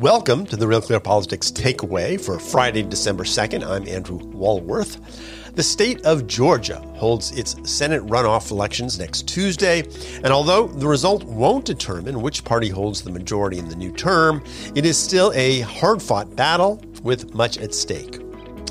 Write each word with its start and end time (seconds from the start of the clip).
Welcome 0.00 0.44
to 0.46 0.56
the 0.56 0.66
Real 0.66 0.80
Clear 0.80 0.98
Politics 0.98 1.52
Takeaway 1.52 2.20
for 2.20 2.40
Friday, 2.40 2.82
December 2.82 3.22
2nd. 3.22 3.64
I'm 3.64 3.86
Andrew 3.86 4.16
Walworth. 4.16 4.98
The 5.54 5.62
state 5.62 6.04
of 6.04 6.26
Georgia 6.26 6.80
holds 6.96 7.30
its 7.30 7.54
Senate 7.62 8.02
runoff 8.02 8.50
elections 8.50 8.98
next 8.98 9.28
Tuesday, 9.28 9.84
and 10.16 10.32
although 10.32 10.66
the 10.66 10.88
result 10.88 11.22
won't 11.22 11.64
determine 11.64 12.22
which 12.22 12.42
party 12.42 12.70
holds 12.70 13.02
the 13.02 13.12
majority 13.12 13.58
in 13.58 13.68
the 13.68 13.76
new 13.76 13.92
term, 13.92 14.42
it 14.74 14.84
is 14.84 14.98
still 14.98 15.32
a 15.36 15.60
hard 15.60 16.02
fought 16.02 16.34
battle 16.34 16.82
with 17.04 17.32
much 17.32 17.58
at 17.58 17.72
stake. 17.72 18.23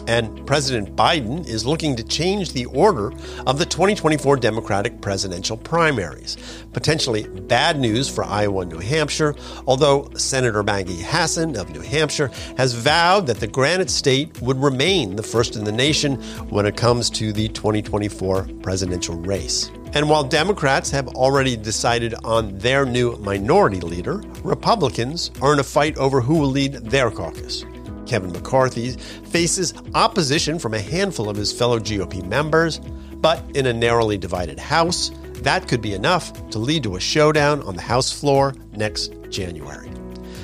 And 0.08 0.46
President 0.46 0.96
Biden 0.96 1.48
is 1.48 1.66
looking 1.66 1.96
to 1.96 2.04
change 2.04 2.54
the 2.54 2.66
order 2.66 3.12
of 3.48 3.58
the 3.58 3.66
2024 3.66 4.38
Democratic 4.38 5.02
presidential 5.02 5.58
primaries. 5.58 6.38
Potentially 6.74 7.28
bad 7.28 7.80
news 7.80 8.10
for 8.10 8.24
Iowa 8.24 8.62
and 8.62 8.72
New 8.72 8.80
Hampshire, 8.80 9.36
although 9.68 10.10
Senator 10.16 10.64
Maggie 10.64 11.02
Hassan 11.02 11.56
of 11.56 11.70
New 11.70 11.82
Hampshire 11.82 12.32
has 12.58 12.74
vowed 12.74 13.28
that 13.28 13.40
the 13.40 13.48
Granite 13.48 13.90
State 13.90 14.42
would 14.42 14.62
remain 14.62 15.16
the 15.16 15.24
first 15.24 15.56
in 15.56 15.64
the 15.64 15.72
nation 15.72 16.16
when 16.50 16.66
it 16.66 16.76
comes 16.76 17.10
to 17.12 17.32
the 17.32 17.48
2024 17.50 18.48
presidential 18.62 19.16
race. 19.16 19.72
And 19.94 20.10
while 20.10 20.24
Democrats 20.24 20.90
have 20.90 21.08
already 21.10 21.56
decided 21.56 22.16
on 22.24 22.58
their 22.58 22.84
new 22.84 23.16
minority 23.18 23.80
leader, 23.80 24.24
Republicans 24.44 25.30
are 25.40 25.54
in 25.54 25.60
a 25.60 25.64
fight 25.64 25.98
over 25.98 26.20
who 26.20 26.40
will 26.40 26.50
lead 26.50 26.74
their 26.74 27.12
caucus. 27.12 27.64
Kevin 28.14 28.32
McCarthy 28.32 28.92
faces 28.92 29.74
opposition 29.96 30.60
from 30.60 30.76
a 30.76 30.80
handful 30.80 31.30
of 31.30 31.36
his 31.36 31.52
fellow 31.52 31.80
GOP 31.80 32.24
members, 32.24 32.80
but 33.16 33.44
in 33.56 33.66
a 33.66 33.74
narrowly 33.74 34.20
divided 34.20 34.60
House, 34.60 35.10
that 35.42 35.68
could 35.68 35.82
be 35.82 35.96
enough 35.96 36.32
to 36.52 36.60
lead 36.60 36.84
to 36.84 36.96
a 36.96 37.00
showdown 37.00 37.64
on 37.64 37.76
the 37.76 37.82
House 37.82 38.12
floor 38.12 38.54
next 38.74 39.16
January. 39.32 39.90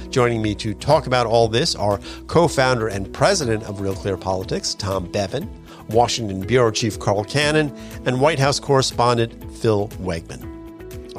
Joining 0.10 0.42
me 0.42 0.56
to 0.56 0.74
talk 0.74 1.06
about 1.06 1.28
all 1.28 1.48
this 1.48 1.76
are 1.76 2.00
co 2.26 2.48
founder 2.48 2.88
and 2.88 3.14
president 3.14 3.62
of 3.66 3.82
Real 3.82 3.94
Clear 3.94 4.18
Politics, 4.18 4.74
Tom 4.74 5.06
Bevan, 5.06 5.48
Washington 5.90 6.42
Bureau 6.42 6.72
Chief 6.72 6.98
Carl 6.98 7.24
Cannon, 7.24 7.72
and 8.08 8.20
White 8.20 8.40
House 8.40 8.60
correspondent 8.60 9.32
Phil 9.58 9.90
Wegmann. 10.02 10.49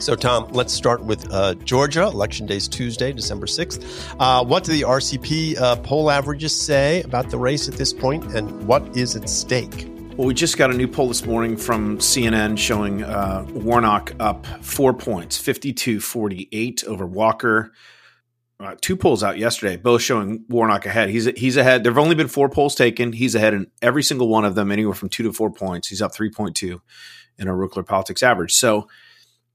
So, 0.00 0.16
Tom, 0.16 0.48
let's 0.52 0.72
start 0.72 1.04
with 1.04 1.30
uh, 1.30 1.54
Georgia. 1.56 2.04
Election 2.04 2.46
day 2.46 2.56
is 2.56 2.68
Tuesday, 2.68 3.12
December 3.12 3.44
6th. 3.44 4.14
Uh, 4.18 4.42
what 4.42 4.64
do 4.64 4.72
the 4.72 4.80
RCP 4.80 5.60
uh, 5.60 5.76
poll 5.76 6.10
averages 6.10 6.58
say 6.58 7.02
about 7.02 7.28
the 7.28 7.36
race 7.36 7.68
at 7.68 7.74
this 7.74 7.92
point, 7.92 8.24
and 8.34 8.66
what 8.66 8.96
is 8.96 9.14
at 9.14 9.28
stake? 9.28 9.86
Well, 10.16 10.26
we 10.26 10.32
just 10.32 10.56
got 10.56 10.70
a 10.70 10.72
new 10.72 10.88
poll 10.88 11.08
this 11.08 11.26
morning 11.26 11.54
from 11.54 11.98
CNN 11.98 12.56
showing 12.56 13.04
uh, 13.04 13.44
Warnock 13.50 14.14
up 14.18 14.46
four 14.62 14.94
points, 14.94 15.36
52 15.36 16.00
48 16.00 16.84
over 16.84 17.04
Walker. 17.04 17.72
Uh, 18.58 18.76
two 18.80 18.96
polls 18.96 19.22
out 19.22 19.36
yesterday, 19.36 19.76
both 19.76 20.00
showing 20.00 20.46
Warnock 20.48 20.86
ahead. 20.86 21.10
He's 21.10 21.26
he's 21.26 21.58
ahead. 21.58 21.84
There 21.84 21.92
have 21.92 22.02
only 22.02 22.14
been 22.14 22.28
four 22.28 22.48
polls 22.48 22.74
taken. 22.74 23.12
He's 23.12 23.34
ahead 23.34 23.52
in 23.52 23.66
every 23.82 24.02
single 24.02 24.28
one 24.28 24.46
of 24.46 24.54
them, 24.54 24.72
anywhere 24.72 24.94
from 24.94 25.10
two 25.10 25.24
to 25.24 25.32
four 25.34 25.50
points. 25.50 25.88
He's 25.88 26.00
up 26.00 26.14
3.2 26.14 26.80
in 27.38 27.48
a 27.48 27.54
Real 27.54 27.68
Clear 27.68 27.84
Politics 27.84 28.22
average. 28.22 28.52
So, 28.52 28.88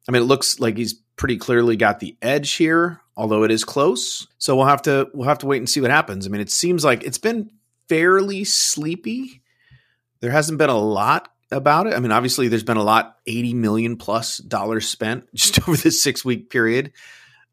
I 0.07 0.11
mean, 0.11 0.21
it 0.21 0.25
looks 0.25 0.59
like 0.59 0.77
he's 0.77 0.93
pretty 1.15 1.37
clearly 1.37 1.75
got 1.75 1.99
the 1.99 2.15
edge 2.21 2.53
here, 2.53 3.01
although 3.15 3.43
it 3.43 3.51
is 3.51 3.63
close. 3.63 4.27
So 4.37 4.55
we'll 4.55 4.65
have 4.65 4.83
to 4.83 5.09
we'll 5.13 5.27
have 5.27 5.39
to 5.39 5.47
wait 5.47 5.57
and 5.57 5.69
see 5.69 5.81
what 5.81 5.91
happens. 5.91 6.25
I 6.25 6.29
mean, 6.29 6.41
it 6.41 6.51
seems 6.51 6.83
like 6.83 7.03
it's 7.03 7.17
been 7.17 7.51
fairly 7.89 8.43
sleepy. 8.43 9.41
There 10.19 10.31
hasn't 10.31 10.57
been 10.57 10.69
a 10.69 10.77
lot 10.77 11.29
about 11.51 11.87
it. 11.87 11.93
I 11.93 11.99
mean, 11.99 12.11
obviously, 12.11 12.47
there's 12.47 12.63
been 12.63 12.77
a 12.77 12.83
lot, 12.83 13.17
eighty 13.25 13.53
million 13.53 13.97
plus 13.97 14.37
dollars 14.37 14.87
spent 14.87 15.27
just 15.33 15.67
over 15.67 15.77
this 15.77 16.01
six 16.01 16.23
week 16.23 16.49
period. 16.49 16.91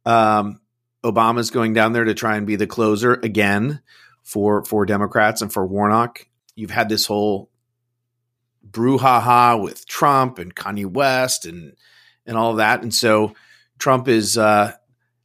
Um, 0.04 0.60
Obama's 1.04 1.50
going 1.50 1.74
down 1.74 1.92
there 1.92 2.04
to 2.04 2.14
try 2.14 2.36
and 2.36 2.46
be 2.46 2.56
the 2.56 2.66
closer 2.66 3.14
again 3.14 3.80
for 4.22 4.64
for 4.64 4.86
Democrats 4.86 5.42
and 5.42 5.52
for 5.52 5.66
Warnock. 5.66 6.26
You've 6.54 6.70
had 6.70 6.88
this 6.88 7.06
whole 7.06 7.50
brouhaha 8.68 9.60
with 9.60 9.86
Trump 9.86 10.38
and 10.38 10.54
Kanye 10.54 10.86
West 10.86 11.46
and 11.46 11.74
and 12.26 12.36
all 12.36 12.52
of 12.52 12.56
that. 12.58 12.82
And 12.82 12.94
so 12.94 13.34
Trump 13.78 14.08
is 14.08 14.38
uh, 14.38 14.72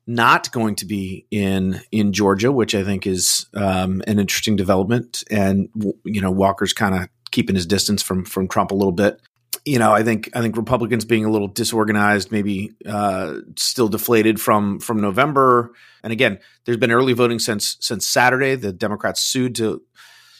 not 0.08 0.52
going 0.52 0.76
to 0.76 0.86
be 0.86 1.28
in 1.30 1.82
in 1.92 2.14
Georgia, 2.14 2.52
which 2.52 2.74
I 2.74 2.84
think 2.84 3.06
is 3.06 3.48
um, 3.54 4.02
an 4.08 4.20
interesting 4.20 4.56
development. 4.56 5.24
And 5.30 5.70
you 6.06 6.22
know, 6.22 6.32
Walker's 6.32 6.74
kind 6.74 6.96
of 6.96 7.10
keeping 7.32 7.56
his 7.56 7.66
distance 7.66 8.02
from 8.02 8.26
from 8.26 8.48
Trump 8.48 8.72
a 8.72 8.76
little 8.76 8.94
bit. 8.94 9.22
You 9.66 9.80
know, 9.80 9.92
I 9.92 10.04
think 10.04 10.30
I 10.34 10.42
think 10.42 10.56
Republicans 10.56 11.04
being 11.04 11.26
a 11.26 11.30
little 11.30 11.50
disorganized, 11.50 12.32
maybe 12.32 12.72
uh, 12.86 13.40
still 13.58 13.90
deflated 13.90 14.40
from 14.40 14.80
from 14.80 15.02
November. 15.02 15.74
And 16.04 16.14
again, 16.14 16.40
there's 16.66 16.78
been 16.78 16.92
early 16.92 17.14
voting 17.14 17.40
since 17.40 17.76
since 17.82 18.08
Saturday. 18.08 18.56
The 18.56 18.72
Democrats 18.72 19.22
sued 19.22 19.56
to 19.56 19.84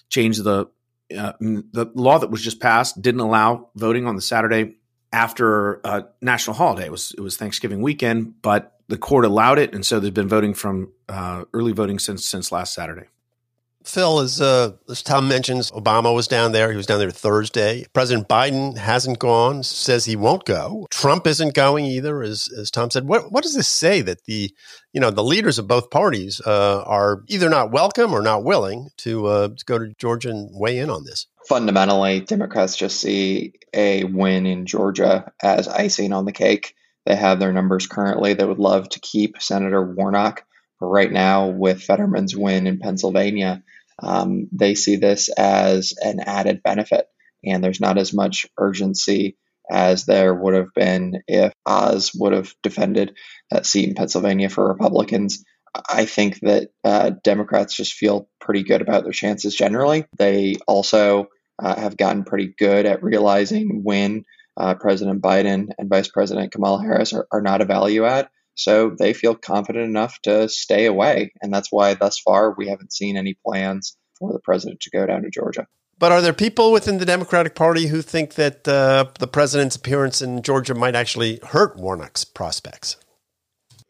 change 0.10 0.38
the 0.38 0.68
uh, 1.16 1.34
the 1.40 1.92
law 1.94 2.20
that 2.20 2.30
was 2.30 2.42
just 2.42 2.62
passed 2.62 3.02
didn't 3.02 3.22
allow 3.22 3.70
voting 3.76 4.08
on 4.08 4.16
the 4.16 4.22
Saturday 4.22 4.78
after 5.12 5.76
a 5.84 6.06
national 6.22 6.56
holiday. 6.56 6.86
It 6.86 6.92
was 6.92 7.14
it 7.18 7.22
was 7.22 7.38
Thanksgiving 7.38 7.82
weekend, 7.82 8.42
but 8.42 8.80
the 8.88 8.98
court 8.98 9.26
allowed 9.26 9.60
it, 9.60 9.74
and 9.74 9.86
so 9.86 10.00
they've 10.00 10.14
been 10.14 10.28
voting 10.28 10.54
from 10.54 10.92
uh, 11.10 11.46
early 11.54 11.72
voting 11.72 12.00
since 12.00 12.28
since 12.28 12.52
last 12.52 12.74
Saturday. 12.74 13.08
Phil, 13.88 14.20
as, 14.20 14.42
uh, 14.42 14.72
as 14.90 15.02
Tom 15.02 15.28
mentions, 15.28 15.72
Obama 15.72 16.14
was 16.14 16.28
down 16.28 16.52
there. 16.52 16.70
He 16.70 16.78
was 16.78 16.86
down 16.86 17.00
there 17.00 17.12
Thursday. 17.12 17.86
President 17.94 18.28
Biden 18.28 18.78
hasn't 18.78 19.20
gone, 19.20 19.64
says 19.64 20.06
he 20.06 20.16
won't 20.16 20.46
go. 20.46 20.88
Trump 20.92 21.26
isn't 21.26 21.54
going 21.54 21.86
either, 21.86 22.22
as, 22.22 22.50
as 22.58 22.70
Tom 22.70 22.92
said. 22.92 23.08
What, 23.08 23.32
what 23.32 23.44
does 23.44 23.56
this 23.56 23.70
say 23.70 24.02
that 24.02 24.26
the, 24.26 24.52
you 24.94 25.02
know, 25.02 25.12
the 25.12 25.24
leaders 25.24 25.58
of 25.58 25.68
both 25.68 25.90
parties 25.90 26.42
uh, 26.46 26.84
are 26.86 27.24
either 27.28 27.50
not 27.50 27.72
welcome 27.72 28.14
or 28.14 28.22
not 28.22 28.44
willing 28.44 28.90
to, 28.98 29.26
uh, 29.26 29.48
to 29.50 29.66
go 29.66 29.80
to 29.80 29.94
Georgia 29.98 30.30
and 30.30 30.50
weigh 30.54 30.80
in 30.80 30.90
on 30.90 31.06
this? 31.06 31.28
Fundamentally, 31.48 32.20
Democrats 32.20 32.76
just 32.76 33.00
see 33.00 33.54
a 33.74 34.04
win 34.04 34.46
in 34.46 34.66
Georgia 34.66 35.32
as 35.42 35.68
icing 35.68 36.12
on 36.12 36.26
the 36.26 36.34
cake. 36.34 36.76
They 37.06 37.16
have 37.16 37.40
their 37.40 37.54
numbers 37.54 37.88
currently. 37.88 38.34
They 38.34 38.44
would 38.44 38.60
love 38.60 38.90
to 38.90 39.00
keep 39.00 39.42
Senator 39.42 39.82
Warnock. 39.82 40.44
But 40.80 40.88
right 40.88 41.12
now, 41.12 41.48
with 41.48 41.82
Fetterman's 41.82 42.36
win 42.36 42.68
in 42.68 42.80
Pennsylvania, 42.80 43.64
um, 44.02 44.48
they 44.52 44.76
see 44.76 44.96
this 44.96 45.30
as 45.30 45.94
an 46.02 46.20
added 46.20 46.62
benefit, 46.64 47.08
and 47.44 47.64
there's 47.64 47.82
not 47.82 47.98
as 47.98 48.14
much 48.14 48.46
urgency 48.58 49.38
as 49.70 50.06
there 50.06 50.34
would 50.34 50.54
have 50.54 50.74
been 50.74 51.22
if 51.28 51.54
Oz 51.66 52.12
would 52.16 52.34
have 52.34 52.54
defended 52.64 53.16
that 53.52 53.66
seat 53.66 53.90
in 53.90 53.96
Pennsylvania 53.96 54.50
for 54.50 54.68
Republicans. 54.68 55.44
I 55.90 56.06
think 56.06 56.40
that 56.42 56.70
uh, 56.84 57.12
Democrats 57.24 57.76
just 57.76 57.94
feel 57.94 58.30
pretty 58.40 58.64
good 58.64 58.82
about 58.82 59.04
their 59.04 59.12
chances 59.12 59.56
generally. 59.56 60.06
They 60.18 60.56
also 60.68 61.28
uh, 61.62 61.80
have 61.80 61.98
gotten 61.98 62.24
pretty 62.24 62.54
good 62.58 62.86
at 62.86 63.04
realizing 63.04 63.82
when 63.84 64.24
uh, 64.56 64.76
President 64.76 65.22
Biden 65.22 65.70
and 65.78 65.90
Vice 65.90 66.08
President 66.08 66.52
Kamala 66.52 66.82
Harris 66.82 67.14
are, 67.14 67.28
are 67.32 67.42
not 67.42 67.62
a 67.62 67.66
value 67.66 68.06
add. 68.06 68.30
So 68.58 68.96
they 68.98 69.14
feel 69.14 69.36
confident 69.36 69.86
enough 69.86 70.20
to 70.24 70.50
stay 70.50 70.86
away. 70.86 71.32
And 71.42 71.54
that's 71.54 71.72
why 71.72 71.94
thus 71.94 72.20
far 72.20 72.56
we 72.58 72.68
haven't 72.68 72.92
seen 72.92 73.16
any 73.16 73.38
plans 73.46 73.96
for 74.20 74.34
the 74.34 74.40
president 74.40 74.82
to 74.82 74.90
go 74.90 75.06
down 75.06 75.22
to 75.22 75.30
Georgia. 75.30 75.68
But 76.00 76.12
are 76.12 76.22
there 76.22 76.34
people 76.34 76.72
within 76.72 76.98
the 76.98 77.06
Democratic 77.06 77.56
Party 77.56 77.88
who 77.88 78.02
think 78.02 78.36
that 78.36 78.68
uh, 78.68 79.06
the 79.20 79.28
president's 79.28 79.76
appearance 79.76 80.22
in 80.22 80.42
Georgia 80.42 80.76
might 80.76 80.96
actually 80.96 81.40
hurt 81.44 81.78
Warnock's 81.78 82.24
prospects? 82.24 82.98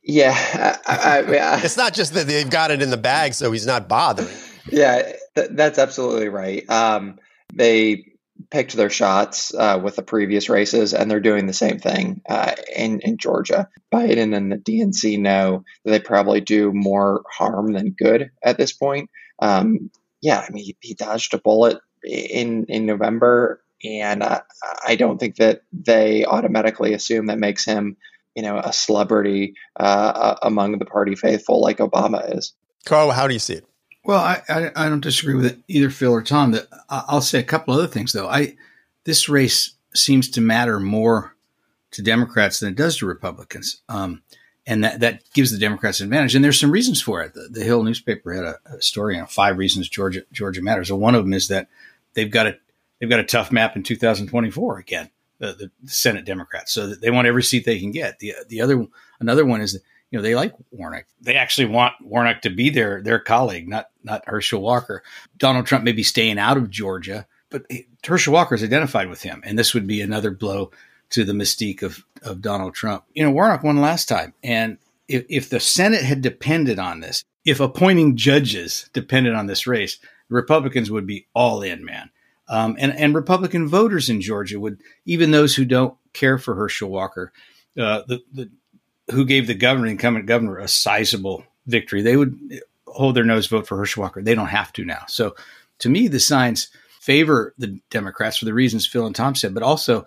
Yeah, 0.03 0.33
I, 0.33 0.77
I, 0.87 1.19
I, 1.19 1.61
it's 1.63 1.75
not 1.75 1.93
just 1.93 2.13
that 2.13 2.27
they've 2.27 2.49
got 2.49 2.71
it 2.71 2.81
in 2.81 2.91
the 2.91 2.97
bag, 2.97 3.33
so 3.33 3.51
he's 3.51 3.65
not 3.65 3.89
bothering. 3.89 4.33
Yeah, 4.71 5.11
th- 5.35 5.49
that's 5.51 5.77
absolutely 5.77 6.29
right. 6.29 6.69
Um, 6.69 7.19
they 7.53 8.05
picked 8.49 8.73
their 8.73 8.89
shots 8.89 9.53
uh, 9.53 9.79
with 9.81 9.95
the 9.95 10.03
previous 10.03 10.49
races, 10.49 10.93
and 10.93 11.09
they're 11.09 11.19
doing 11.19 11.47
the 11.47 11.53
same 11.53 11.79
thing 11.79 12.21
uh, 12.27 12.53
in 12.75 12.99
in 13.01 13.17
Georgia. 13.17 13.69
Biden 13.91 14.35
and 14.35 14.51
the 14.51 14.57
DNC 14.57 15.19
know 15.19 15.63
that 15.83 15.91
they 15.91 15.99
probably 15.99 16.41
do 16.41 16.71
more 16.73 17.23
harm 17.29 17.73
than 17.73 17.91
good 17.91 18.31
at 18.43 18.57
this 18.57 18.73
point. 18.73 19.09
Um, 19.39 19.91
yeah, 20.21 20.43
I 20.47 20.51
mean, 20.51 20.63
he, 20.63 20.77
he, 20.81 20.93
dodged 20.93 21.33
a 21.33 21.37
bullet 21.37 21.79
in 22.03 22.65
in 22.65 22.85
November, 22.85 23.61
and 23.83 24.23
uh, 24.23 24.41
I 24.85 24.95
don't 24.95 25.19
think 25.19 25.35
that 25.37 25.61
they 25.71 26.25
automatically 26.25 26.93
assume 26.93 27.27
that 27.27 27.39
makes 27.39 27.65
him, 27.65 27.97
you 28.35 28.43
know, 28.43 28.57
a 28.57 28.73
celebrity 28.73 29.55
uh, 29.79 30.35
among 30.41 30.77
the 30.79 30.85
party 30.85 31.15
faithful 31.15 31.61
like 31.61 31.77
Obama 31.77 32.37
is. 32.37 32.53
Carl, 32.85 33.11
how 33.11 33.27
do 33.27 33.33
you 33.33 33.39
see 33.39 33.55
it? 33.55 33.65
Well, 34.07 34.21
I, 34.21 34.41
I, 34.47 34.71
I 34.73 34.89
don't 34.89 35.01
disagree 35.01 35.35
with 35.35 35.45
it, 35.45 35.59
either 35.67 35.89
Phil 35.89 36.13
or 36.13 36.23
Tom. 36.23 36.51
That 36.51 36.67
I'll 36.89 37.19
say 37.19 37.39
a 37.39 37.43
couple 37.43 37.73
other 37.73 37.87
things 37.87 38.13
though. 38.13 38.29
I 38.29 38.55
this 39.03 39.27
race 39.27 39.73
seems 39.93 40.29
to 40.29 40.41
matter 40.41 40.79
more 40.79 41.35
to 41.91 42.01
Democrats 42.01 42.61
than 42.61 42.69
it 42.69 42.77
does 42.77 42.97
to 42.97 43.05
Republicans, 43.05 43.81
um, 43.89 44.23
and 44.65 44.81
that 44.85 45.01
that 45.01 45.23
gives 45.33 45.51
the 45.51 45.57
Democrats 45.57 45.99
an 45.99 46.05
advantage. 46.05 46.35
And 46.35 46.43
there's 46.43 46.57
some 46.57 46.71
reasons 46.71 47.01
for 47.01 47.21
it. 47.21 47.33
The, 47.33 47.49
the 47.51 47.65
Hill 47.65 47.83
newspaper 47.83 48.33
had 48.33 48.45
a, 48.45 48.55
a 48.77 48.81
story 48.81 49.19
on 49.19 49.27
five 49.27 49.57
reasons 49.57 49.89
Georgia 49.89 50.21
Georgia 50.31 50.61
matters. 50.61 50.87
So 50.87 50.95
one 50.95 51.13
of 51.13 51.25
them 51.25 51.33
is 51.33 51.49
that 51.49 51.67
they've 52.13 52.31
got 52.31 52.47
a 52.47 52.57
they've 53.01 53.09
got 53.09 53.19
a 53.19 53.25
tough 53.25 53.51
map 53.51 53.75
in 53.75 53.83
2024 53.83 54.79
again. 54.79 55.09
The, 55.39 55.69
the 55.83 55.89
Senate 55.89 56.25
Democrats, 56.25 56.73
so 56.73 56.87
they 56.87 57.11
want 57.11 57.27
every 57.27 57.43
seat 57.43 57.65
they 57.65 57.79
can 57.79 57.91
get. 57.91 58.19
The 58.19 58.35
the 58.47 58.61
other 58.61 58.87
another 59.19 59.45
one 59.45 59.59
is 59.59 59.77
you 60.11 60.17
know, 60.17 60.23
they 60.23 60.35
like 60.35 60.53
Warnock. 60.71 61.05
They 61.21 61.35
actually 61.35 61.67
want 61.67 61.93
Warnock 62.01 62.41
to 62.41 62.49
be 62.49 62.69
their 62.69 63.01
their 63.01 63.19
colleague, 63.19 63.67
not 63.67 63.89
not 64.03 64.27
Herschel 64.27 64.61
Walker. 64.61 65.03
Donald 65.37 65.65
Trump 65.65 65.83
may 65.83 65.91
be 65.91 66.03
staying 66.03 66.39
out 66.39 66.57
of 66.57 66.69
Georgia, 66.69 67.27
but 67.49 67.65
Herschel 68.05 68.33
Walker 68.33 68.55
is 68.55 68.63
identified 68.63 69.09
with 69.09 69.21
him, 69.21 69.41
and 69.45 69.59
this 69.59 69.73
would 69.73 69.87
be 69.87 70.01
another 70.01 70.31
blow 70.31 70.71
to 71.09 71.23
the 71.23 71.33
mystique 71.33 71.81
of 71.81 72.05
of 72.21 72.41
Donald 72.41 72.73
Trump. 72.73 73.03
You 73.13 73.23
know, 73.23 73.31
Warnock 73.31 73.63
won 73.63 73.81
last 73.81 74.07
time, 74.07 74.33
and 74.43 74.77
if, 75.07 75.25
if 75.29 75.49
the 75.49 75.59
Senate 75.59 76.03
had 76.03 76.21
depended 76.21 76.79
on 76.79 76.99
this, 76.99 77.23
if 77.45 77.59
appointing 77.59 78.17
judges 78.17 78.89
depended 78.93 79.33
on 79.33 79.47
this 79.47 79.67
race, 79.67 79.99
Republicans 80.29 80.91
would 80.91 81.07
be 81.07 81.27
all 81.33 81.61
in, 81.61 81.83
man. 81.83 82.09
Um, 82.49 82.77
and 82.79 82.93
and 82.93 83.13
Republican 83.13 83.67
voters 83.67 84.09
in 84.09 84.21
Georgia 84.21 84.59
would, 84.59 84.81
even 85.05 85.31
those 85.31 85.55
who 85.55 85.65
don't 85.65 85.97
care 86.13 86.37
for 86.37 86.55
Herschel 86.55 86.89
Walker, 86.89 87.33
uh, 87.77 88.03
the, 88.07 88.21
the 88.33 88.49
who 89.11 89.25
gave 89.25 89.47
the 89.47 89.53
governor, 89.53 89.87
incumbent 89.87 90.25
governor, 90.25 90.57
a 90.57 90.67
sizable 90.67 91.43
victory, 91.65 92.01
they 92.01 92.17
would 92.17 92.61
hold 92.85 93.15
their 93.15 93.23
nose, 93.23 93.47
vote 93.47 93.67
for 93.67 93.77
Herschel. 93.77 94.09
They 94.17 94.35
don't 94.35 94.47
have 94.47 94.73
to 94.73 94.85
now. 94.85 95.03
So, 95.07 95.35
to 95.79 95.89
me, 95.89 96.07
the 96.07 96.19
signs 96.19 96.69
favor 96.99 97.53
the 97.57 97.79
Democrats 97.89 98.37
for 98.37 98.45
the 98.45 98.53
reasons 98.53 98.87
Phil 98.87 99.05
and 99.05 99.15
Tom 99.15 99.35
said, 99.35 99.53
but 99.53 99.63
also 99.63 100.05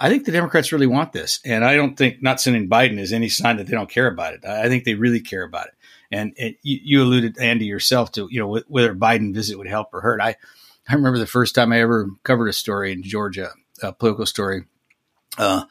I 0.00 0.08
think 0.08 0.24
the 0.24 0.32
Democrats 0.32 0.72
really 0.72 0.86
want 0.86 1.12
this, 1.12 1.40
and 1.44 1.62
I 1.62 1.76
don't 1.76 1.94
think 1.94 2.22
not 2.22 2.40
sending 2.40 2.70
Biden 2.70 2.98
is 2.98 3.12
any 3.12 3.28
sign 3.28 3.58
that 3.58 3.66
they 3.66 3.74
don't 3.74 3.90
care 3.90 4.06
about 4.06 4.32
it. 4.32 4.46
I 4.46 4.68
think 4.68 4.84
they 4.84 4.94
really 4.94 5.20
care 5.20 5.42
about 5.42 5.66
it. 5.66 5.74
And, 6.10 6.32
you, 6.62 6.80
you, 6.82 7.02
alluded, 7.02 7.38
Andy, 7.38 7.66
yourself 7.66 8.10
to 8.12 8.26
you 8.30 8.40
know 8.40 8.62
whether 8.66 8.94
Biden 8.94 9.34
visit 9.34 9.58
would 9.58 9.68
help 9.68 9.92
or 9.92 10.00
hurt. 10.00 10.22
I 10.22 10.36
I 10.88 10.94
remember 10.94 11.18
the 11.18 11.26
first 11.26 11.54
time 11.54 11.70
I 11.70 11.80
ever 11.82 12.08
covered 12.24 12.48
a 12.48 12.52
story 12.54 12.92
in 12.92 13.02
Georgia, 13.02 13.50
a 13.82 13.92
political 13.92 14.26
story. 14.26 14.64
Uh, 15.36 15.64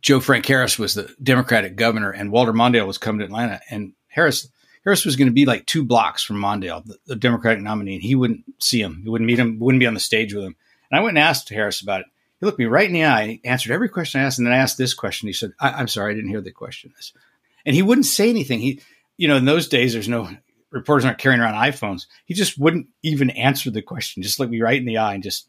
Joe 0.00 0.20
Frank 0.20 0.46
Harris 0.46 0.78
was 0.78 0.94
the 0.94 1.14
Democratic 1.22 1.76
governor, 1.76 2.10
and 2.10 2.30
Walter 2.30 2.52
Mondale 2.52 2.86
was 2.86 2.98
coming 2.98 3.20
to 3.20 3.24
Atlanta. 3.24 3.60
And 3.70 3.92
Harris 4.08 4.48
Harris 4.84 5.04
was 5.04 5.16
going 5.16 5.28
to 5.28 5.34
be 5.34 5.44
like 5.44 5.66
two 5.66 5.84
blocks 5.84 6.22
from 6.22 6.40
Mondale, 6.40 6.84
the, 6.84 6.96
the, 7.06 7.16
Democratic 7.16 7.62
nominee, 7.62 7.94
and 7.94 8.02
he 8.02 8.14
wouldn't 8.14 8.44
see 8.58 8.80
him. 8.80 9.02
He 9.02 9.10
wouldn't 9.10 9.26
meet 9.26 9.38
him. 9.38 9.58
Wouldn't 9.58 9.80
be 9.80 9.86
on 9.86 9.94
the 9.94 10.00
stage 10.00 10.32
with 10.32 10.44
him. 10.44 10.56
And 10.90 10.98
I 10.98 11.02
went 11.02 11.18
and 11.18 11.26
asked 11.26 11.48
Harris 11.48 11.82
about 11.82 12.00
it. 12.00 12.06
He 12.40 12.46
looked 12.46 12.58
me 12.58 12.66
right 12.66 12.86
in 12.86 12.94
the 12.94 13.04
eye, 13.04 13.40
answered 13.44 13.72
every 13.72 13.88
question 13.88 14.20
I 14.20 14.24
asked, 14.24 14.38
and 14.38 14.46
then 14.46 14.54
I 14.54 14.58
asked 14.58 14.78
this 14.78 14.94
question. 14.94 15.26
He 15.26 15.32
said, 15.32 15.52
I, 15.60 15.70
"I'm 15.72 15.88
sorry, 15.88 16.12
I 16.12 16.14
didn't 16.14 16.30
hear 16.30 16.40
the 16.40 16.52
question." 16.52 16.92
And 17.66 17.74
he 17.74 17.82
wouldn't 17.82 18.06
say 18.06 18.30
anything. 18.30 18.60
He, 18.60 18.80
you 19.16 19.26
know, 19.26 19.36
in 19.36 19.44
those 19.44 19.68
days, 19.68 19.92
there's 19.92 20.08
no 20.08 20.30
reporters 20.70 21.04
aren't 21.04 21.18
carrying 21.18 21.40
around 21.40 21.54
iPhones. 21.54 22.06
He 22.26 22.34
just 22.34 22.58
wouldn't 22.58 22.86
even 23.02 23.30
answer 23.30 23.70
the 23.70 23.82
question. 23.82 24.22
Just 24.22 24.38
looked 24.38 24.52
me 24.52 24.60
right 24.60 24.78
in 24.78 24.86
the 24.86 24.98
eye 24.98 25.14
and 25.14 25.22
just 25.22 25.48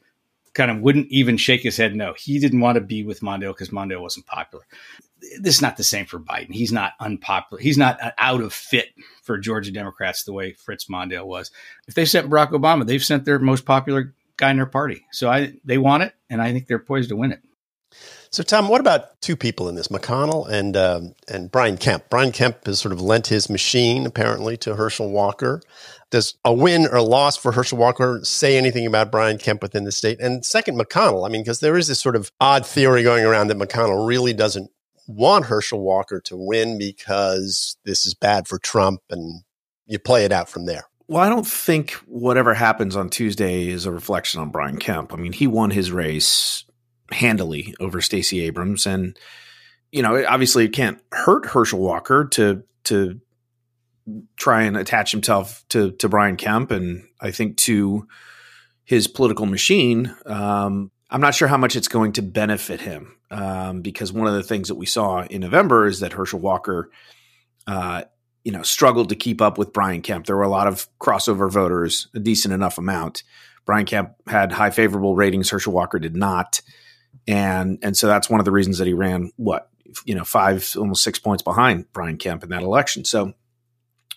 kind 0.54 0.72
of 0.72 0.80
wouldn't 0.80 1.08
even 1.10 1.38
shake 1.38 1.62
his 1.62 1.78
head 1.78 1.96
no. 1.96 2.14
He 2.14 2.40
didn't 2.40 2.60
want 2.60 2.76
to 2.76 2.82
be 2.82 3.04
with 3.04 3.22
Mondale 3.22 3.54
because 3.54 3.70
Mondale 3.70 4.02
wasn't 4.02 4.26
popular. 4.26 4.66
This 5.40 5.56
is 5.56 5.62
not 5.62 5.78
the 5.78 5.84
same 5.84 6.06
for 6.06 6.20
Biden. 6.20 6.54
He's 6.54 6.72
not 6.72 6.94
unpopular. 7.00 7.62
He's 7.62 7.78
not 7.78 8.00
out 8.18 8.42
of 8.42 8.54
fit 8.54 8.90
for 9.24 9.38
Georgia 9.38 9.72
Democrats 9.72 10.24
the 10.24 10.34
way 10.34 10.54
Fritz 10.54 10.86
Mondale 10.86 11.26
was. 11.26 11.52
If 11.88 11.94
they 11.94 12.06
sent 12.06 12.30
Barack 12.30 12.52
Obama, 12.52 12.86
they've 12.86 13.04
sent 13.04 13.26
their 13.26 13.40
most 13.40 13.66
popular 13.66 14.14
guy 14.38 14.52
in 14.52 14.58
their 14.58 14.66
party. 14.66 15.06
So 15.12 15.30
I 15.30 15.54
they 15.66 15.78
want 15.78 16.04
it, 16.04 16.14
and 16.30 16.42
I 16.42 16.52
think 16.54 16.68
they're 16.68 16.80
poised 16.80 17.10
to 17.10 17.16
win 17.16 17.32
it. 17.34 17.42
So, 18.32 18.44
Tom, 18.44 18.68
what 18.68 18.80
about 18.80 19.20
two 19.22 19.36
people 19.36 19.70
in 19.70 19.76
this, 19.76 19.88
McConnell 19.88 20.48
and 20.48 20.78
um, 20.78 21.16
and 21.28 21.52
Brian 21.52 21.78
Kemp? 21.78 22.10
Brian 22.10 22.32
Kemp 22.32 22.66
has 22.66 22.80
sort 22.80 22.94
of 22.94 23.02
lent 23.02 23.28
his 23.28 23.50
machine 23.50 24.06
apparently 24.06 24.56
to 24.58 24.76
Herschel 24.76 25.10
Walker 25.10 25.62
does 26.12 26.36
a 26.44 26.54
win 26.54 26.88
or 26.88 27.02
loss 27.02 27.38
for 27.38 27.52
Herschel 27.52 27.78
Walker 27.78 28.20
say 28.24 28.58
anything 28.58 28.86
about 28.86 29.12
Brian 29.12 29.38
Kemp 29.38 29.62
within 29.62 29.84
the 29.84 29.92
state? 29.92 30.20
And 30.20 30.44
second, 30.46 30.80
McConnell. 30.80 31.26
I 31.26 31.30
mean, 31.30 31.42
because 31.42 31.60
there 31.60 31.78
is 31.78 31.88
this 31.88 32.00
sort 32.00 32.16
of 32.16 32.32
odd 32.40 32.66
theory 32.66 33.04
going 33.04 33.26
around 33.26 33.48
that 33.48 33.58
McConnell 33.58 34.08
really 34.08 34.34
doesn't 34.34 34.72
want 35.08 35.46
Herschel 35.46 35.82
Walker 35.82 36.20
to 36.22 36.38
win 36.38 36.78
because 36.78 37.78
this 37.84 38.06
is 38.06 38.14
bad 38.14 38.48
for 38.48 38.60
Trump 38.60 39.02
and 39.10 39.44
you 39.86 40.00
play 40.00 40.26
it 40.26 40.32
out 40.32 40.50
from 40.50 40.66
there. 40.66 40.86
Well, 41.08 41.24
I 41.24 41.30
don't 41.30 41.48
think 41.48 41.94
whatever 42.06 42.54
happens 42.54 42.96
on 42.96 43.10
Tuesday 43.10 43.68
is 43.68 43.86
a 43.86 43.92
reflection 43.92 44.42
on 44.42 44.52
Brian 44.52 44.78
Kemp. 44.78 45.12
I 45.12 45.16
mean, 45.16 45.34
he 45.34 45.48
won 45.48 45.72
his 45.72 45.92
race 45.92 46.64
handily 47.12 47.74
over 47.80 48.02
Stacey 48.02 48.42
Abrams 48.42 48.86
and 48.86 49.18
you 49.92 50.04
know, 50.04 50.24
obviously 50.28 50.66
it 50.66 50.74
can't 50.74 51.00
hurt 51.12 51.48
Herschel 51.48 51.80
Walker 51.80 52.26
to 52.26 52.64
to 52.86 53.20
try 54.38 54.64
and 54.64 54.78
attach 54.78 55.12
himself 55.12 55.64
to 55.70 55.92
to 55.94 56.10
Brian 56.10 56.38
Kemp 56.38 56.72
and 56.72 57.04
I 57.22 57.32
think 57.32 57.58
to 57.58 58.08
his 58.84 59.08
political 59.08 59.46
machine. 59.46 60.16
Um, 60.26 60.92
I'm 61.12 61.22
not 61.22 61.36
sure 61.36 61.48
how 61.48 61.58
much 61.58 61.76
it's 61.76 61.88
going 61.88 62.14
to 62.14 62.22
benefit 62.22 62.82
him 62.82 63.18
um, 63.32 63.82
because 63.82 64.12
one 64.12 64.28
of 64.28 64.34
the 64.34 64.44
things 64.44 64.68
that 64.68 64.76
we 64.76 64.86
saw 64.86 65.24
in 65.24 65.42
November 65.42 65.88
is 65.88 66.00
that 66.00 66.14
Herschel 66.14 66.40
Walker, 66.40 66.92
uh, 67.68 68.04
you 68.44 68.52
know, 68.52 68.64
struggled 68.64 69.10
to 69.10 69.16
keep 69.16 69.42
up 69.42 69.58
with 69.58 69.74
Brian 69.74 70.02
Kemp. 70.02 70.26
There 70.26 70.36
were 70.36 70.44
a 70.44 70.50
lot 70.50 70.68
of 70.68 70.88
crossover 71.00 71.52
voters, 71.52 72.08
a 72.16 72.20
decent 72.20 72.54
enough 72.54 72.78
amount. 72.78 73.24
Brian 73.66 73.86
Kemp 73.86 74.14
had 74.28 74.52
high 74.52 74.72
favorable 74.72 75.16
ratings. 75.16 75.50
Herschel 75.50 75.74
Walker 75.74 76.00
did 76.00 76.16
not, 76.16 76.62
and 77.28 77.78
and 77.84 77.96
so 77.96 78.08
that's 78.08 78.30
one 78.30 78.40
of 78.40 78.46
the 78.46 78.52
reasons 78.52 78.80
that 78.80 78.88
he 78.88 78.94
ran 78.94 79.32
what 79.36 79.70
you 80.06 80.16
know 80.16 80.24
five 80.24 80.74
almost 80.78 81.04
six 81.04 81.20
points 81.20 81.44
behind 81.44 81.86
Brian 81.94 82.18
Kemp 82.18 82.44
in 82.44 82.50
that 82.50 82.64
election. 82.64 83.06
So 83.06 83.34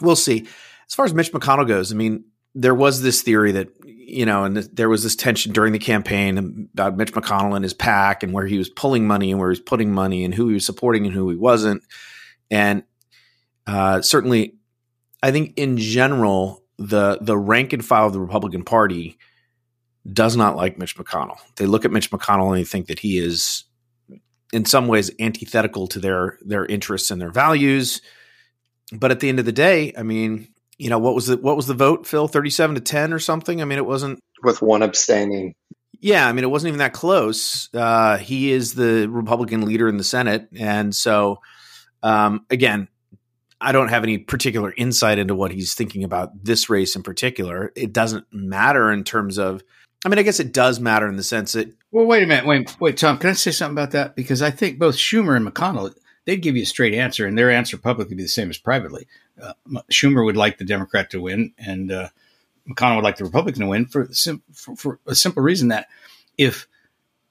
we'll 0.03 0.17
see. 0.17 0.47
As 0.89 0.95
far 0.95 1.05
as 1.07 1.15
Mitch 1.15 1.33
McConnell 1.33 1.67
goes, 1.67 1.93
I 1.93 1.95
mean, 1.95 2.25
there 2.55 2.75
was 2.75 3.03
this 3.03 3.23
theory 3.23 3.53
that 3.53 3.69
you 3.85 4.27
know, 4.27 4.45
and 4.45 4.57
th- 4.57 4.69
there 4.73 4.89
was 4.89 5.03
this 5.03 5.17
tension 5.17 5.53
during 5.53 5.73
the 5.73 5.79
campaign 5.79 6.69
about 6.75 6.97
Mitch 6.97 7.15
McConnell 7.15 7.57
and 7.57 7.65
his 7.65 7.73
PAC 7.73 8.23
and 8.23 8.33
where 8.33 8.47
he 8.47 8.59
was 8.59 8.69
pulling 8.69 9.07
money 9.07 9.31
and 9.31 9.41
where 9.41 9.49
he 9.49 9.53
was 9.53 9.61
putting 9.61 9.93
money 9.93 10.25
and 10.25 10.35
who 10.35 10.49
he 10.49 10.55
was 10.55 10.67
supporting 10.67 11.07
and 11.07 11.15
who 11.15 11.31
he 11.31 11.37
wasn't. 11.37 11.83
And 12.51 12.83
uh, 13.67 14.03
certainly, 14.03 14.57
I 15.23 15.31
think 15.31 15.55
in 15.57 15.79
general, 15.79 16.63
the 16.79 17.19
the 17.21 17.39
rank 17.39 17.73
and 17.73 17.85
file 17.85 18.09
of 18.09 18.13
the 18.13 18.21
Republican 18.21 18.65
Party 18.65 19.17
does 20.13 20.37
not 20.37 20.57
like 20.57 20.79
Mitch 20.79 20.97
McConnell. 20.97 21.39
They 21.57 21.67
look 21.67 21.85
at 21.85 21.93
Mitch 21.93 22.11
McConnell 22.11 22.49
and 22.49 22.57
they 22.57 22.65
think 22.65 22.89
that 22.89 22.99
he 22.99 23.19
is, 23.19 23.65
in 24.53 24.65
some 24.65 24.89
ways, 24.89 25.11
antithetical 25.21 25.87
to 25.87 25.99
their 26.01 26.39
their 26.43 26.67
interests 26.67 27.11
and 27.11 27.21
their 27.21 27.31
values 27.31 28.03
but 28.91 29.11
at 29.11 29.21
the 29.21 29.29
end 29.29 29.39
of 29.39 29.45
the 29.45 29.53
day, 29.53 29.93
I 29.97 30.03
mean, 30.03 30.49
you 30.79 30.91
know, 30.91 30.99
what 30.99 31.15
was 31.15 31.27
the 31.27 31.37
what 31.37 31.57
was 31.57 31.67
the 31.67 31.75
vote, 31.75 32.07
Phil? 32.07 32.29
Thirty-seven 32.29 32.75
to 32.75 32.81
ten 32.81 33.13
or 33.13 33.19
something. 33.19 33.61
I 33.61 33.65
mean, 33.65 33.79
it 33.79 33.87
wasn't 33.87 34.21
with 34.43 34.63
one 34.63 34.83
abstaining. 34.83 35.55
Yeah, 36.01 36.27
I 36.27 36.33
mean, 36.33 36.43
it 36.43 36.51
wasn't 36.51 36.69
even 36.69 36.79
that 36.79 36.93
close. 36.93 37.73
Uh, 37.73 38.19
he 38.19 38.51
is 38.51 38.75
the 38.75 39.07
Republican 39.09 39.65
leader 39.65 39.89
in 39.89 39.99
the 39.99 40.05
Senate, 40.05 40.49
and 40.59 40.95
so 40.95 41.39
um, 42.03 42.45
again, 42.51 42.89
I 43.61 43.73
don't 43.73 43.89
have 43.89 44.03
any 44.03 44.19
particular 44.19 44.75
insight 44.77 45.19
into 45.19 45.35
what 45.35 45.53
he's 45.53 45.75
thinking 45.75 46.03
about 46.03 46.45
this 46.45 46.69
race 46.69 46.97
in 46.97 47.03
particular. 47.03 47.73
It 47.77 47.93
doesn't 47.93 48.27
matter 48.33 48.91
in 48.91 49.05
terms 49.05 49.39
of. 49.39 49.63
I 50.05 50.09
mean, 50.09 50.19
I 50.19 50.23
guess 50.23 50.41
it 50.41 50.53
does 50.53 50.81
matter 50.81 51.07
in 51.07 51.17
the 51.17 51.23
sense 51.23 51.53
that. 51.53 51.73
Well, 51.93 52.07
wait 52.07 52.25
a 52.25 52.27
minute. 52.27 52.45
Wait, 52.45 52.77
wait, 52.81 52.97
Tom. 52.97 53.19
Can 53.19 53.31
I 53.31 53.35
say 53.35 53.53
something 53.53 53.75
about 53.75 53.93
that? 53.93 54.17
Because 54.17 54.43
I 54.43 54.51
think 54.51 54.81
both 54.81 54.97
Schumer 54.97 55.37
and 55.37 55.47
McConnell 55.47 55.95
they'd 56.25 56.43
give 56.43 56.57
you 56.57 56.63
a 56.63 56.67
straight 56.67 56.95
answer, 56.95 57.27
and 57.27 57.37
their 57.37 57.51
answer 57.51 57.77
publicly 57.77 58.13
would 58.13 58.19
be 58.19 58.23
the 58.23 58.29
same 58.29 58.51
as 58.51 58.59
privately. 58.59 59.07
Uh, 59.41 59.55
Schumer 59.91 60.25
would 60.25 60.37
like 60.37 60.59
the 60.59 60.65
Democrat 60.65 61.11
to 61.11 61.21
win, 61.21 61.53
and 61.59 61.91
uh, 61.91 62.09
McConnell 62.69 62.97
would 62.97 63.05
like 63.05 63.17
the 63.17 63.25
Republican 63.25 63.63
to 63.63 63.69
win 63.69 63.87
for, 63.87 64.07
for, 64.53 64.77
for 64.77 65.01
a 65.07 65.15
simple 65.15 65.43
reason 65.43 65.69
that 65.69 65.89
if 66.39 66.67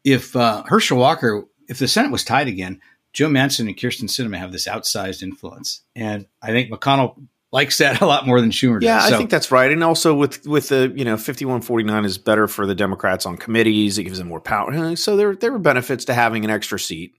if 0.03 0.35
uh, 0.35 0.63
Herschel 0.63 0.97
Walker, 0.97 1.45
if 1.67 1.79
the 1.79 1.87
Senate 1.87 2.11
was 2.11 2.23
tied 2.23 2.47
again, 2.47 2.81
Joe 3.13 3.27
Manchin 3.27 3.67
and 3.67 3.77
Kyrsten 3.77 4.05
Sinema 4.05 4.37
have 4.37 4.51
this 4.51 4.67
outsized 4.67 5.21
influence, 5.21 5.81
and 5.95 6.25
I 6.41 6.47
think 6.47 6.71
McConnell 6.71 7.27
likes 7.51 7.77
that 7.79 8.01
a 8.01 8.05
lot 8.05 8.25
more 8.25 8.41
than 8.41 8.51
Schumer 8.51 8.79
does. 8.79 8.83
Yeah, 8.83 9.03
I 9.03 9.17
think 9.17 9.29
that's 9.29 9.51
right. 9.51 9.71
And 9.71 9.83
also 9.83 10.13
with 10.13 10.45
with 10.47 10.69
the 10.69 10.91
you 10.95 11.05
know 11.05 11.17
fifty 11.17 11.45
one 11.45 11.61
forty 11.61 11.83
nine 11.83 12.05
is 12.05 12.17
better 12.17 12.47
for 12.47 12.65
the 12.65 12.75
Democrats 12.75 13.25
on 13.25 13.37
committees. 13.37 13.97
It 13.97 14.03
gives 14.03 14.17
them 14.17 14.27
more 14.27 14.41
power. 14.41 14.95
So 14.95 15.15
there 15.15 15.35
there 15.35 15.51
were 15.51 15.59
benefits 15.59 16.05
to 16.05 16.13
having 16.13 16.43
an 16.43 16.51
extra 16.51 16.79
seat. 16.79 17.15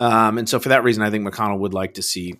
Um, 0.00 0.38
and 0.38 0.48
so 0.48 0.58
for 0.58 0.70
that 0.70 0.84
reason, 0.84 1.02
I 1.02 1.10
think 1.10 1.26
McConnell 1.26 1.58
would 1.60 1.74
like 1.74 1.94
to 1.94 2.02
see 2.02 2.34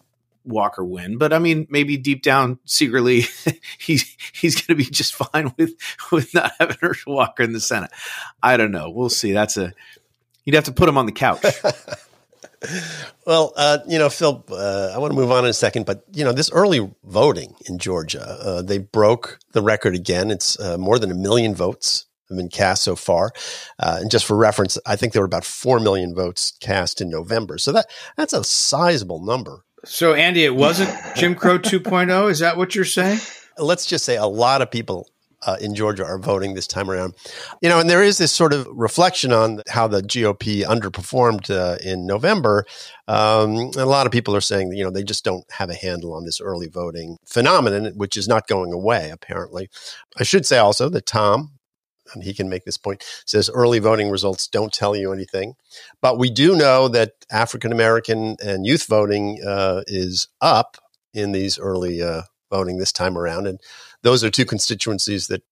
Walker 0.44 0.84
win. 0.84 1.18
But 1.18 1.32
I 1.32 1.38
mean, 1.38 1.66
maybe 1.70 1.96
deep 1.96 2.22
down, 2.22 2.58
secretly, 2.64 3.24
he's 3.78 4.16
he's 4.32 4.56
going 4.56 4.78
to 4.78 4.84
be 4.84 4.90
just 4.90 5.14
fine 5.14 5.52
with 5.56 5.74
with 6.10 6.34
not 6.34 6.52
having 6.58 6.76
Herschel 6.80 7.14
Walker 7.14 7.42
in 7.42 7.52
the 7.52 7.60
Senate. 7.60 7.90
I 8.42 8.56
don't 8.56 8.72
know. 8.72 8.90
We'll 8.90 9.10
see. 9.10 9.32
That's 9.32 9.56
a 9.56 9.72
you'd 10.44 10.54
have 10.54 10.64
to 10.64 10.72
put 10.72 10.88
him 10.88 10.98
on 10.98 11.06
the 11.06 11.12
couch. 11.12 11.44
well, 13.26 13.52
uh, 13.56 13.78
you 13.86 13.98
know, 13.98 14.08
Phil, 14.08 14.44
uh, 14.50 14.92
I 14.94 14.98
want 14.98 15.12
to 15.12 15.18
move 15.18 15.30
on 15.30 15.44
in 15.44 15.50
a 15.50 15.54
second, 15.54 15.86
but 15.86 16.04
you 16.12 16.24
know, 16.24 16.32
this 16.32 16.50
early 16.52 16.92
voting 17.04 17.54
in 17.66 17.78
Georgia, 17.78 18.22
uh, 18.22 18.62
they 18.62 18.78
broke 18.78 19.38
the 19.52 19.62
record 19.62 19.94
again. 19.94 20.30
It's 20.30 20.58
uh, 20.58 20.78
more 20.78 20.98
than 20.98 21.10
a 21.10 21.14
million 21.14 21.54
votes 21.54 22.06
have 22.32 22.38
been 22.38 22.48
cast 22.48 22.82
so 22.82 22.96
far. 22.96 23.32
Uh, 23.78 23.98
and 24.00 24.10
just 24.10 24.24
for 24.24 24.36
reference, 24.36 24.78
I 24.86 24.96
think 24.96 25.12
there 25.12 25.22
were 25.22 25.26
about 25.26 25.44
4 25.44 25.80
million 25.80 26.14
votes 26.14 26.52
cast 26.60 27.00
in 27.00 27.08
November. 27.08 27.58
So 27.58 27.72
that 27.72 27.86
that's 28.16 28.32
a 28.32 28.44
sizable 28.44 29.24
number. 29.24 29.64
So, 29.84 30.14
Andy, 30.14 30.44
it 30.44 30.54
wasn't 30.54 30.90
Jim 31.16 31.34
Crow 31.34 31.58
2.0. 31.58 32.30
Is 32.30 32.38
that 32.38 32.56
what 32.56 32.74
you're 32.74 32.84
saying? 32.84 33.18
Let's 33.58 33.86
just 33.86 34.04
say 34.04 34.16
a 34.16 34.26
lot 34.26 34.62
of 34.62 34.70
people 34.70 35.08
uh, 35.46 35.56
in 35.60 35.74
Georgia 35.74 36.04
are 36.04 36.18
voting 36.18 36.54
this 36.54 36.66
time 36.66 36.90
around. 36.90 37.14
You 37.60 37.68
know, 37.68 37.80
and 37.80 37.88
there 37.88 38.02
is 38.02 38.18
this 38.18 38.32
sort 38.32 38.52
of 38.52 38.66
reflection 38.72 39.32
on 39.32 39.62
how 39.68 39.88
the 39.88 40.02
GOP 40.02 40.64
underperformed 40.64 41.50
uh, 41.50 41.78
in 41.82 42.06
November. 42.06 42.64
Um, 43.08 43.72
a 43.76 43.84
lot 43.84 44.06
of 44.06 44.12
people 44.12 44.36
are 44.36 44.40
saying 44.40 44.70
that, 44.70 44.76
you 44.76 44.84
know, 44.84 44.90
they 44.90 45.02
just 45.02 45.24
don't 45.24 45.44
have 45.52 45.70
a 45.70 45.74
handle 45.74 46.14
on 46.14 46.24
this 46.24 46.40
early 46.40 46.68
voting 46.68 47.18
phenomenon, 47.26 47.92
which 47.96 48.16
is 48.16 48.28
not 48.28 48.46
going 48.46 48.72
away, 48.72 49.10
apparently. 49.10 49.68
I 50.18 50.22
should 50.22 50.46
say 50.46 50.58
also 50.58 50.88
that 50.90 51.06
Tom, 51.06 51.52
and 52.14 52.22
he 52.22 52.34
can 52.34 52.48
make 52.48 52.64
this 52.64 52.76
point, 52.76 53.04
says 53.26 53.50
early 53.52 53.78
voting 53.78 54.10
results 54.10 54.46
don't 54.46 54.72
tell 54.72 54.96
you 54.96 55.12
anything. 55.12 55.54
But 56.00 56.18
we 56.18 56.30
do 56.30 56.56
know 56.56 56.88
that 56.88 57.12
African 57.30 57.72
American 57.72 58.36
and 58.42 58.66
youth 58.66 58.86
voting 58.86 59.40
uh, 59.46 59.82
is 59.86 60.28
up 60.40 60.76
in 61.14 61.32
these 61.32 61.58
early 61.58 62.02
uh, 62.02 62.22
voting 62.50 62.78
this 62.78 62.92
time 62.92 63.18
around. 63.18 63.46
And 63.46 63.60
those 64.02 64.22
are 64.24 64.30
two 64.30 64.44
constituencies 64.44 65.26
that 65.28 65.42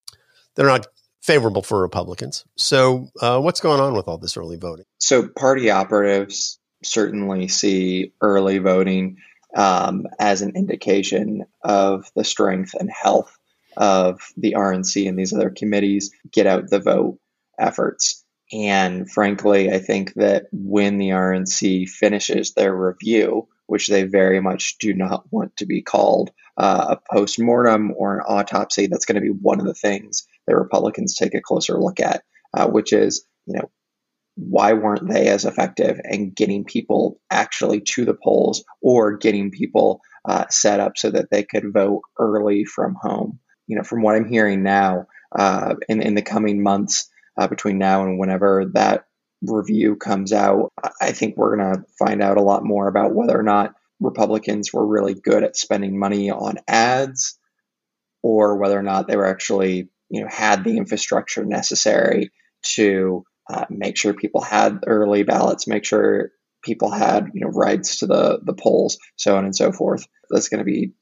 they're 0.54 0.66
not 0.66 0.86
favorable 1.22 1.62
for 1.62 1.80
Republicans. 1.80 2.44
So, 2.56 3.08
uh, 3.20 3.40
what's 3.40 3.60
going 3.60 3.80
on 3.80 3.94
with 3.94 4.08
all 4.08 4.18
this 4.18 4.36
early 4.36 4.56
voting? 4.56 4.86
So, 4.98 5.28
party 5.28 5.70
operatives 5.70 6.58
certainly 6.82 7.48
see 7.48 8.12
early 8.20 8.58
voting 8.58 9.16
um, 9.54 10.06
as 10.18 10.42
an 10.42 10.52
indication 10.56 11.44
of 11.62 12.10
the 12.14 12.24
strength 12.24 12.74
and 12.78 12.90
health 12.90 13.36
of 13.76 14.20
the 14.36 14.54
RNC 14.56 15.08
and 15.08 15.18
these 15.18 15.32
other 15.32 15.50
committees 15.50 16.10
get 16.30 16.46
out 16.46 16.68
the 16.68 16.80
vote 16.80 17.18
efforts. 17.58 18.24
And 18.52 19.10
frankly, 19.10 19.70
I 19.70 19.78
think 19.78 20.14
that 20.14 20.46
when 20.52 20.98
the 20.98 21.10
RNC 21.10 21.88
finishes 21.88 22.52
their 22.52 22.74
review, 22.74 23.46
which 23.66 23.86
they 23.86 24.02
very 24.02 24.40
much 24.40 24.78
do 24.78 24.92
not 24.92 25.24
want 25.30 25.56
to 25.58 25.66
be 25.66 25.82
called 25.82 26.32
uh, 26.56 26.96
a 26.96 27.14
post 27.14 27.38
mortem 27.38 27.92
or 27.96 28.16
an 28.16 28.24
autopsy, 28.26 28.88
that's 28.88 29.04
going 29.04 29.14
to 29.14 29.20
be 29.20 29.28
one 29.28 29.60
of 29.60 29.66
the 29.66 29.74
things 29.74 30.26
that 30.46 30.56
Republicans 30.56 31.14
take 31.14 31.34
a 31.34 31.40
closer 31.40 31.78
look 31.78 32.00
at, 32.00 32.24
uh, 32.52 32.66
which 32.66 32.92
is, 32.92 33.24
you 33.46 33.54
know, 33.54 33.70
why 34.34 34.72
weren't 34.72 35.08
they 35.08 35.28
as 35.28 35.44
effective 35.44 36.00
in 36.04 36.30
getting 36.30 36.64
people 36.64 37.20
actually 37.30 37.80
to 37.80 38.04
the 38.04 38.14
polls 38.14 38.64
or 38.80 39.16
getting 39.16 39.50
people 39.50 40.00
uh, 40.24 40.46
set 40.50 40.80
up 40.80 40.96
so 40.96 41.10
that 41.10 41.30
they 41.30 41.44
could 41.44 41.72
vote 41.72 42.02
early 42.18 42.64
from 42.64 42.96
home? 43.00 43.38
You 43.70 43.76
know, 43.76 43.84
from 43.84 44.02
what 44.02 44.16
I'm 44.16 44.28
hearing 44.28 44.64
now, 44.64 45.06
uh, 45.30 45.76
in 45.88 46.02
in 46.02 46.16
the 46.16 46.22
coming 46.22 46.60
months 46.62 47.08
uh, 47.38 47.46
between 47.46 47.78
now 47.78 48.02
and 48.02 48.18
whenever 48.18 48.66
that 48.74 49.04
review 49.42 49.94
comes 49.94 50.32
out, 50.32 50.72
I 51.00 51.12
think 51.12 51.36
we're 51.36 51.56
going 51.56 51.74
to 51.74 51.84
find 51.98 52.20
out 52.20 52.36
a 52.36 52.42
lot 52.42 52.64
more 52.64 52.88
about 52.88 53.14
whether 53.14 53.38
or 53.38 53.44
not 53.44 53.74
Republicans 54.00 54.72
were 54.72 54.84
really 54.84 55.14
good 55.14 55.44
at 55.44 55.56
spending 55.56 55.98
money 55.98 56.30
on 56.30 56.56
ads 56.66 57.38
or 58.22 58.56
whether 58.56 58.76
or 58.78 58.82
not 58.82 59.06
they 59.06 59.16
were 59.16 59.26
actually, 59.26 59.88
you 60.08 60.22
know, 60.22 60.28
had 60.28 60.64
the 60.64 60.76
infrastructure 60.76 61.44
necessary 61.44 62.32
to 62.74 63.24
uh, 63.48 63.66
make 63.70 63.96
sure 63.96 64.14
people 64.14 64.40
had 64.40 64.80
early 64.86 65.22
ballots, 65.22 65.66
make 65.66 65.84
sure 65.84 66.32
people 66.62 66.90
had, 66.90 67.30
you 67.34 67.40
know, 67.40 67.50
rights 67.50 68.00
to 68.00 68.06
the, 68.06 68.40
the 68.44 68.54
polls, 68.54 68.98
so 69.16 69.36
on 69.36 69.44
and 69.44 69.56
so 69.56 69.72
forth. 69.72 70.06
That's 70.28 70.48
going 70.48 70.58
to 70.58 70.64
be 70.64 70.92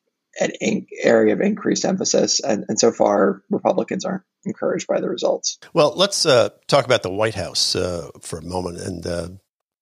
an 0.40 0.52
in- 0.60 0.86
area 1.02 1.32
of 1.32 1.40
increased 1.40 1.84
emphasis. 1.84 2.40
And, 2.40 2.64
and 2.68 2.78
so 2.78 2.92
far, 2.92 3.42
Republicans 3.50 4.04
aren't 4.04 4.22
encouraged 4.44 4.86
by 4.86 5.00
the 5.00 5.08
results. 5.08 5.58
Well, 5.72 5.92
let's 5.96 6.26
uh, 6.26 6.50
talk 6.66 6.84
about 6.84 7.02
the 7.02 7.10
White 7.10 7.34
House 7.34 7.74
uh, 7.74 8.10
for 8.20 8.38
a 8.38 8.42
moment 8.42 8.78
and 8.78 9.06
uh, 9.06 9.28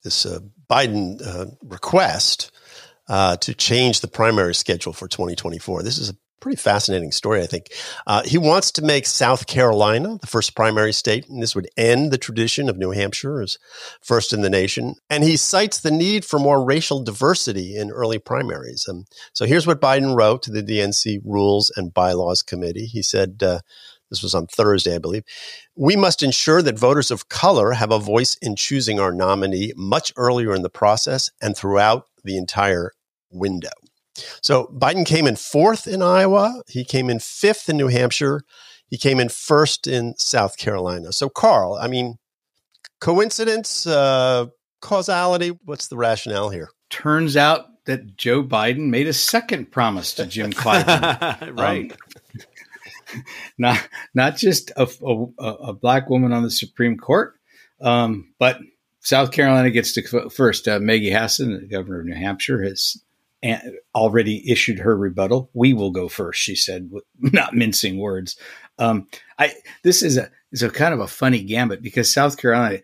this 0.03 0.25
uh, 0.25 0.39
Biden 0.71 1.21
uh, 1.27 1.47
request 1.63 2.53
uh, 3.09 3.37
to 3.39 3.55
change 3.55 4.01
the 4.01 4.09
primary 4.09 4.55
schedule 4.55 4.93
for 4.93 5.09
2024. 5.09 5.83
This 5.83 5.99
is 5.99 6.11
a 6.11 6.17
pretty 6.40 6.57
fascinating 6.57 7.12
story, 7.12 7.43
I 7.43 7.47
think. 7.47 7.69
Uh, 8.07 8.23
he 8.25 8.38
wants 8.38 8.71
to 8.73 8.83
make 8.83 9.07
South 9.07 9.47
Carolina 9.47 10.19
the 10.21 10.26
first 10.26 10.55
primary 10.55 10.93
state, 10.93 11.28
and 11.28 11.43
this 11.43 11.55
would 11.55 11.69
end 11.76 12.11
the 12.11 12.19
tradition 12.19 12.69
of 12.69 12.76
New 12.76 12.90
Hampshire 12.90 13.40
as 13.40 13.59
first 14.00 14.33
in 14.33 14.43
the 14.43 14.50
nation. 14.50 14.95
And 15.09 15.25
he 15.25 15.37
cites 15.37 15.81
the 15.81 15.90
need 15.90 16.25
for 16.25 16.38
more 16.38 16.64
racial 16.64 17.02
diversity 17.02 17.76
in 17.76 17.90
early 17.90 18.19
primaries. 18.19 18.87
Um, 18.88 19.05
so 19.33 19.45
here's 19.47 19.66
what 19.66 19.81
Biden 19.81 20.16
wrote 20.16 20.43
to 20.43 20.52
the 20.52 20.62
DNC 20.62 21.21
Rules 21.25 21.73
and 21.76 21.95
Bylaws 21.95 22.43
Committee. 22.43 22.87
He 22.87 23.02
said, 23.02 23.43
uh, 23.43 23.61
this 24.11 24.23
was 24.23 24.35
on 24.35 24.47
Thursday, 24.47 24.95
I 24.95 24.99
believe. 24.99 25.25
We 25.75 25.97
must 25.97 26.23
ensure 26.23 26.62
that 26.62 26.78
voters 26.78 27.11
of 27.11 27.28
color 27.28 27.73
have 27.73 27.90
a 27.90 27.99
voice 27.99 28.37
in 28.40 28.57
choosing 28.57 29.00
our 29.00 29.12
nominee 29.12 29.73
much 29.76 30.12
earlier 30.16 30.55
in 30.55 30.62
the 30.62 30.71
process 30.71 31.31
and 31.40 31.57
throughout 31.57 32.07
the 32.23 32.37
entire 32.37 32.93
window. 33.31 33.71
So 34.42 34.66
Biden 34.75 35.06
came 35.06 35.26
in 35.26 35.37
fourth 35.37 35.87
in 35.87 36.02
Iowa. 36.02 36.62
He 36.68 36.85
came 36.85 37.11
in 37.11 37.18
fifth 37.18 37.68
in 37.68 37.76
New 37.76 37.88
Hampshire. 37.88 38.42
He 38.88 38.99
came 38.99 39.18
in 39.18 39.28
first 39.28 39.87
in 39.87 40.14
South 40.16 40.56
Carolina. 40.56 41.12
So, 41.12 41.28
Carl, 41.28 41.75
I 41.75 41.88
mean, 41.88 42.18
coincidence, 43.00 43.87
uh, 43.87 44.46
causality, 44.80 45.58
what's 45.64 45.88
the 45.88 45.96
rationale 45.96 46.50
here? 46.50 46.70
Turns 46.88 47.37
out 47.37 47.66
that 47.87 48.16
Joe 48.16 48.42
Biden 48.42 48.88
made 48.90 49.08
a 49.08 49.12
second 49.12 49.73
promise 49.73 50.14
to 50.14 50.26
Jim 50.26 50.52
Clyburn. 50.52 51.56
right. 51.58 51.92
Um, 51.92 51.99
not 53.58 53.88
not 54.14 54.37
just 54.37 54.70
a, 54.76 54.88
a, 55.04 55.46
a, 55.46 55.73
black 55.73 56.11
woman 56.11 56.32
on 56.32 56.42
the 56.42 56.50
Supreme 56.50 56.96
Court, 56.96 57.35
um, 57.80 58.32
but 58.38 58.58
South 59.00 59.30
Carolina 59.30 59.70
gets 59.70 59.92
to 59.92 60.30
first. 60.30 60.66
Uh, 60.66 60.80
Maggie 60.80 61.12
Hassan, 61.12 61.52
the 61.52 61.68
governor 61.68 62.00
of 62.00 62.06
New 62.06 62.14
Hampshire, 62.14 62.62
has 62.62 62.96
already 63.95 64.50
issued 64.50 64.78
her 64.78 64.97
rebuttal. 64.97 65.50
We 65.52 65.73
will 65.73 65.90
go 65.90 66.09
first, 66.09 66.40
she 66.40 66.57
said, 66.57 66.90
not 67.19 67.55
mincing 67.55 67.99
words. 67.99 68.37
Um, 68.78 69.09
I 69.38 69.55
this 69.83 70.02
is 70.02 70.16
a 70.16 70.31
is 70.52 70.62
a 70.62 70.71
kind 70.71 70.95
of 70.95 71.00
a 71.00 71.07
funny 71.07 71.43
gambit 71.43 71.83
because 71.83 72.12
South 72.12 72.37
Carolina 72.37 72.81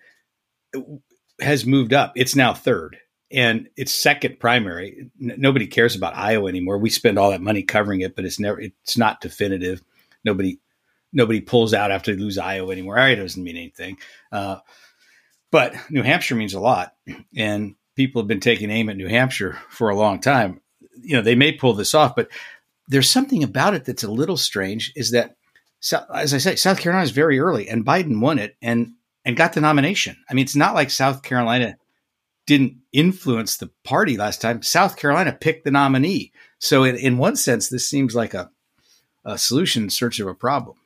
has 1.40 1.66
moved 1.66 1.92
up. 1.92 2.12
It's 2.16 2.36
now 2.36 2.54
third, 2.54 2.96
and 3.30 3.68
it's 3.76 3.92
second 3.92 4.40
primary. 4.40 5.10
N- 5.20 5.34
nobody 5.38 5.66
cares 5.66 5.96
about 5.96 6.16
Iowa 6.16 6.48
anymore. 6.48 6.78
We 6.78 6.90
spend 6.90 7.18
all 7.18 7.30
that 7.30 7.40
money 7.40 7.62
covering 7.62 8.00
it, 8.00 8.16
but 8.16 8.24
it's 8.24 8.40
never 8.40 8.60
it's 8.60 8.96
not 8.96 9.20
definitive. 9.20 9.82
Nobody 10.24 10.58
nobody 11.12 11.40
pulls 11.40 11.74
out 11.74 11.90
after 11.90 12.14
they 12.14 12.20
lose 12.20 12.38
Iowa 12.38 12.72
anymore. 12.72 12.98
Iowa 12.98 13.16
doesn't 13.16 13.42
mean 13.42 13.56
anything. 13.56 13.98
Uh, 14.30 14.58
but 15.50 15.74
New 15.90 16.02
Hampshire 16.02 16.34
means 16.34 16.54
a 16.54 16.60
lot, 16.60 16.94
and 17.36 17.74
people 17.96 18.22
have 18.22 18.28
been 18.28 18.40
taking 18.40 18.70
aim 18.70 18.88
at 18.88 18.96
New 18.96 19.08
Hampshire 19.08 19.58
for 19.68 19.90
a 19.90 19.96
long 19.96 20.20
time. 20.20 20.60
You 21.00 21.16
know, 21.16 21.22
they 21.22 21.34
may 21.34 21.52
pull 21.52 21.74
this 21.74 21.94
off, 21.94 22.14
but 22.14 22.28
there's 22.88 23.10
something 23.10 23.42
about 23.42 23.74
it 23.74 23.84
that's 23.84 24.04
a 24.04 24.10
little 24.10 24.36
strange. 24.36 24.92
Is 24.96 25.12
that, 25.12 25.36
as 26.14 26.34
I 26.34 26.38
say, 26.38 26.56
South 26.56 26.80
Carolina 26.80 27.04
is 27.04 27.10
very 27.10 27.38
early, 27.38 27.68
and 27.68 27.86
Biden 27.86 28.20
won 28.20 28.38
it 28.38 28.56
and 28.62 28.92
and 29.24 29.36
got 29.36 29.52
the 29.52 29.60
nomination. 29.60 30.16
I 30.28 30.34
mean, 30.34 30.44
it's 30.44 30.56
not 30.56 30.74
like 30.74 30.90
South 30.90 31.22
Carolina 31.22 31.76
didn't 32.46 32.78
influence 32.92 33.56
the 33.56 33.70
party 33.84 34.16
last 34.16 34.40
time. 34.40 34.62
South 34.62 34.96
Carolina 34.96 35.32
picked 35.32 35.64
the 35.64 35.70
nominee. 35.70 36.32
So, 36.58 36.84
in, 36.84 36.96
in 36.96 37.18
one 37.18 37.36
sense, 37.36 37.68
this 37.68 37.86
seems 37.86 38.14
like 38.14 38.34
a, 38.34 38.50
a 39.24 39.38
solution 39.38 39.84
in 39.84 39.90
search 39.90 40.18
of 40.20 40.26
a 40.26 40.34
problem. 40.34 40.76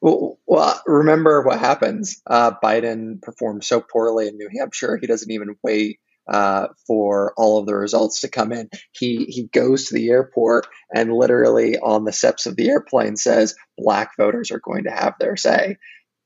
Well, 0.00 0.38
well 0.46 0.80
remember 0.86 1.42
what 1.42 1.58
happens. 1.58 2.20
Uh, 2.26 2.52
Biden 2.62 3.20
performed 3.22 3.64
so 3.64 3.80
poorly 3.80 4.28
in 4.28 4.36
New 4.36 4.48
Hampshire, 4.58 4.96
he 4.96 5.06
doesn't 5.06 5.30
even 5.30 5.56
wait 5.62 6.00
uh, 6.28 6.68
for 6.86 7.34
all 7.36 7.58
of 7.58 7.66
the 7.66 7.74
results 7.74 8.20
to 8.20 8.28
come 8.28 8.52
in. 8.52 8.68
He 8.92 9.24
he 9.28 9.44
goes 9.44 9.86
to 9.86 9.94
the 9.94 10.10
airport 10.10 10.66
and 10.94 11.12
literally 11.12 11.78
on 11.78 12.04
the 12.04 12.12
steps 12.12 12.46
of 12.46 12.56
the 12.56 12.70
airplane 12.70 13.16
says 13.16 13.54
black 13.76 14.12
voters 14.16 14.50
are 14.50 14.60
going 14.60 14.84
to 14.84 14.90
have 14.90 15.14
their 15.18 15.36
say, 15.36 15.76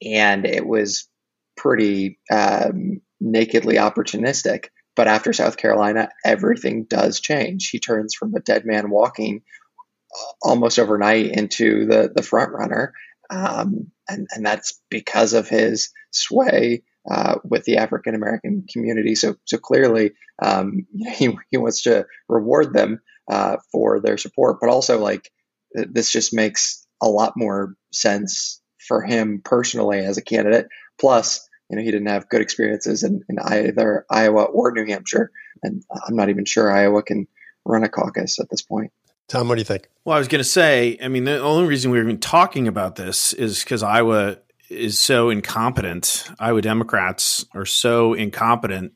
and 0.03 0.47
it 0.47 0.67
was 0.67 1.09
pretty 1.57 2.19
um, 2.31 3.01
nakedly 3.21 3.77
opportunistic. 3.77 4.67
But 4.95 5.09
after 5.09 5.33
South 5.33 5.57
Carolina, 5.59 6.09
everything 6.25 6.85
does 6.85 7.21
change. 7.21 7.69
He 7.69 7.79
turns 7.79 8.15
from 8.15 8.35
a 8.35 8.41
dead 8.41 8.65
man 8.65 8.91
walking 8.91 9.43
almost 10.43 10.79
overnight 10.79 11.27
into 11.27 11.87
the 11.87 12.11
the 12.15 12.23
front 12.23 12.53
runner, 12.53 12.93
um, 13.31 13.91
and 14.09 14.27
and 14.35 14.45
that's 14.45 14.81
because 14.91 15.33
of 15.35 15.49
his 15.49 15.91
sway 16.11 16.83
uh, 17.11 17.37
with 17.45 17.65
the 17.65 17.79
African 17.79 18.15
American 18.15 18.65
community. 18.73 19.15
So, 19.15 19.37
so 19.45 19.59
clearly, 19.59 20.13
um, 20.43 20.87
he, 21.15 21.37
he 21.51 21.57
wants 21.57 21.83
to 21.83 22.07
reward 22.29 22.73
them 22.73 23.01
uh, 23.31 23.57
for 23.73 24.01
their 24.01 24.19
support, 24.19 24.59
but 24.61 24.71
also 24.71 24.99
like 25.01 25.31
this 25.73 26.11
just 26.11 26.35
makes 26.35 26.87
a 27.03 27.09
lot 27.09 27.35
more 27.37 27.75
sense 27.93 28.61
for 28.87 29.03
him 29.03 29.41
personally 29.45 30.01
as 30.01 30.17
a 30.17 30.23
candidate. 30.23 30.69
Plus, 30.99 31.47
you 31.69 31.77
know, 31.77 31.83
he 31.83 31.91
didn't 31.91 32.09
have 32.09 32.29
good 32.29 32.41
experiences 32.41 33.03
in, 33.03 33.23
in 33.29 33.39
either 33.39 34.07
Iowa 34.11 34.45
or 34.45 34.73
New 34.73 34.87
Hampshire, 34.87 35.31
and 35.63 35.83
I'm 36.07 36.15
not 36.15 36.29
even 36.29 36.45
sure 36.45 36.73
Iowa 36.73 37.03
can 37.03 37.27
run 37.65 37.83
a 37.83 37.89
caucus 37.89 38.39
at 38.39 38.49
this 38.49 38.63
point. 38.63 38.93
Tom, 39.29 39.49
what 39.49 39.57
do 39.57 39.61
you 39.61 39.65
think? 39.65 39.89
Well, 40.05 40.15
I 40.15 40.21
was 40.21 40.29
going 40.29 40.41
to 40.41 40.49
say, 40.49 40.99
I 41.03 41.09
mean, 41.09 41.25
the 41.25 41.41
only 41.41 41.67
reason 41.67 41.91
we're 41.91 42.03
even 42.03 42.19
talking 42.19 42.69
about 42.69 42.95
this 42.95 43.33
is 43.33 43.65
because 43.65 43.83
Iowa 43.83 44.39
is 44.69 44.99
so 44.99 45.31
incompetent. 45.31 46.29
Iowa 46.39 46.63
Democrats 46.63 47.45
are 47.55 47.67
so 47.67 48.15
incompetent 48.15 48.93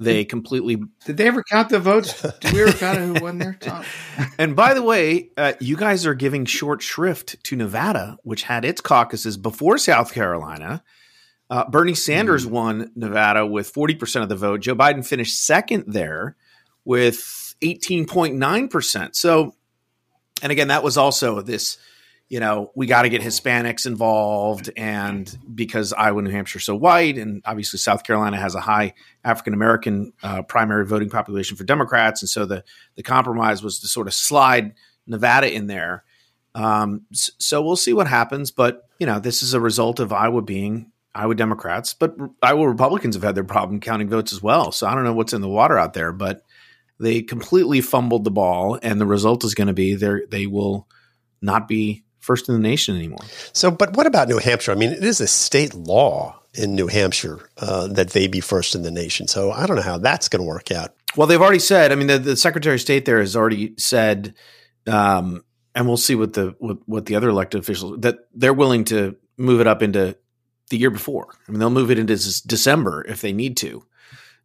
They 0.00 0.24
completely. 0.24 0.76
Did 1.06 1.16
they 1.16 1.26
ever 1.26 1.42
count 1.42 1.70
the 1.70 1.80
votes? 1.80 2.22
Did 2.40 2.52
we 2.52 2.62
ever 2.62 2.72
count 2.72 2.98
who 2.98 3.14
won 3.20 3.38
there, 3.38 3.56
Tom? 3.58 3.84
and 4.38 4.54
by 4.54 4.74
the 4.74 4.82
way, 4.82 5.30
uh, 5.36 5.54
you 5.58 5.76
guys 5.76 6.06
are 6.06 6.14
giving 6.14 6.44
short 6.44 6.82
shrift 6.82 7.42
to 7.44 7.56
Nevada, 7.56 8.16
which 8.22 8.44
had 8.44 8.64
its 8.64 8.80
caucuses 8.80 9.36
before 9.36 9.76
South 9.76 10.12
Carolina. 10.12 10.84
Uh, 11.50 11.68
Bernie 11.68 11.94
Sanders 11.94 12.46
mm. 12.46 12.50
won 12.50 12.92
Nevada 12.94 13.44
with 13.44 13.72
40% 13.72 14.22
of 14.22 14.28
the 14.28 14.36
vote. 14.36 14.60
Joe 14.60 14.76
Biden 14.76 15.04
finished 15.04 15.44
second 15.44 15.84
there 15.88 16.36
with 16.84 17.56
18.9%. 17.60 19.16
So, 19.16 19.56
and 20.42 20.52
again, 20.52 20.68
that 20.68 20.84
was 20.84 20.96
also 20.96 21.40
this 21.40 21.76
you 22.28 22.40
know, 22.40 22.70
we 22.74 22.86
got 22.86 23.02
to 23.02 23.08
get 23.08 23.22
Hispanics 23.22 23.86
involved. 23.86 24.70
And 24.76 25.36
because 25.54 25.92
Iowa, 25.92 26.20
New 26.20 26.30
Hampshire 26.30 26.60
so 26.60 26.76
white, 26.76 27.16
and 27.16 27.42
obviously 27.44 27.78
South 27.78 28.04
Carolina 28.04 28.36
has 28.36 28.54
a 28.54 28.60
high 28.60 28.94
African 29.24 29.54
American 29.54 30.12
uh, 30.22 30.42
primary 30.42 30.86
voting 30.86 31.08
population 31.08 31.56
for 31.56 31.64
Democrats. 31.64 32.20
And 32.22 32.28
so 32.28 32.44
the, 32.44 32.64
the 32.96 33.02
compromise 33.02 33.62
was 33.62 33.78
to 33.80 33.88
sort 33.88 34.06
of 34.06 34.14
slide 34.14 34.74
Nevada 35.06 35.50
in 35.52 35.68
there. 35.68 36.04
Um, 36.54 37.06
so 37.12 37.62
we'll 37.62 37.76
see 37.76 37.94
what 37.94 38.08
happens. 38.08 38.50
But, 38.50 38.86
you 38.98 39.06
know, 39.06 39.20
this 39.20 39.42
is 39.42 39.54
a 39.54 39.60
result 39.60 40.00
of 40.00 40.12
Iowa 40.12 40.42
being 40.42 40.92
Iowa 41.14 41.34
Democrats, 41.34 41.94
but 41.94 42.14
Iowa 42.42 42.68
Republicans 42.68 43.14
have 43.14 43.24
had 43.24 43.34
their 43.34 43.44
problem 43.44 43.80
counting 43.80 44.08
votes 44.08 44.32
as 44.32 44.42
well. 44.42 44.70
So 44.70 44.86
I 44.86 44.94
don't 44.94 45.04
know 45.04 45.14
what's 45.14 45.32
in 45.32 45.40
the 45.40 45.48
water 45.48 45.78
out 45.78 45.94
there, 45.94 46.12
but 46.12 46.44
they 47.00 47.22
completely 47.22 47.80
fumbled 47.80 48.24
the 48.24 48.30
ball. 48.30 48.78
And 48.82 49.00
the 49.00 49.06
result 49.06 49.44
is 49.44 49.54
going 49.54 49.68
to 49.68 49.72
be 49.72 49.94
they 49.94 50.20
they 50.28 50.46
will 50.46 50.86
not 51.40 51.68
be 51.68 52.04
first 52.28 52.46
in 52.46 52.54
the 52.54 52.60
nation 52.60 52.94
anymore. 52.94 53.24
So, 53.54 53.70
but 53.70 53.96
what 53.96 54.06
about 54.06 54.28
New 54.28 54.36
Hampshire? 54.36 54.70
I 54.70 54.74
mean, 54.74 54.90
it 54.90 55.02
is 55.02 55.20
a 55.22 55.26
state 55.26 55.72
law 55.72 56.38
in 56.52 56.74
New 56.74 56.86
Hampshire 56.86 57.48
uh, 57.56 57.86
that 57.88 58.10
they 58.10 58.28
be 58.28 58.40
first 58.40 58.74
in 58.74 58.82
the 58.82 58.90
nation. 58.90 59.26
So 59.28 59.50
I 59.50 59.66
don't 59.66 59.76
know 59.76 59.82
how 59.82 59.96
that's 59.96 60.28
going 60.28 60.42
to 60.42 60.46
work 60.46 60.70
out. 60.70 60.94
Well, 61.16 61.26
they've 61.26 61.40
already 61.40 61.58
said. 61.58 61.90
I 61.90 61.94
mean, 61.94 62.06
the, 62.06 62.18
the 62.18 62.36
Secretary 62.36 62.74
of 62.74 62.82
State 62.82 63.06
there 63.06 63.20
has 63.20 63.34
already 63.34 63.72
said, 63.78 64.34
um, 64.86 65.42
and 65.74 65.86
we'll 65.86 65.96
see 65.96 66.14
what 66.14 66.34
the 66.34 66.54
what, 66.58 66.78
what 66.86 67.06
the 67.06 67.16
other 67.16 67.30
elected 67.30 67.60
officials 67.60 68.00
that 68.00 68.18
they're 68.34 68.52
willing 68.52 68.84
to 68.84 69.16
move 69.38 69.62
it 69.62 69.66
up 69.66 69.82
into 69.82 70.16
the 70.68 70.76
year 70.76 70.90
before. 70.90 71.28
I 71.48 71.50
mean, 71.50 71.60
they'll 71.60 71.70
move 71.70 71.90
it 71.90 71.98
into 71.98 72.14
December 72.46 73.06
if 73.08 73.22
they 73.22 73.32
need 73.32 73.56
to 73.58 73.82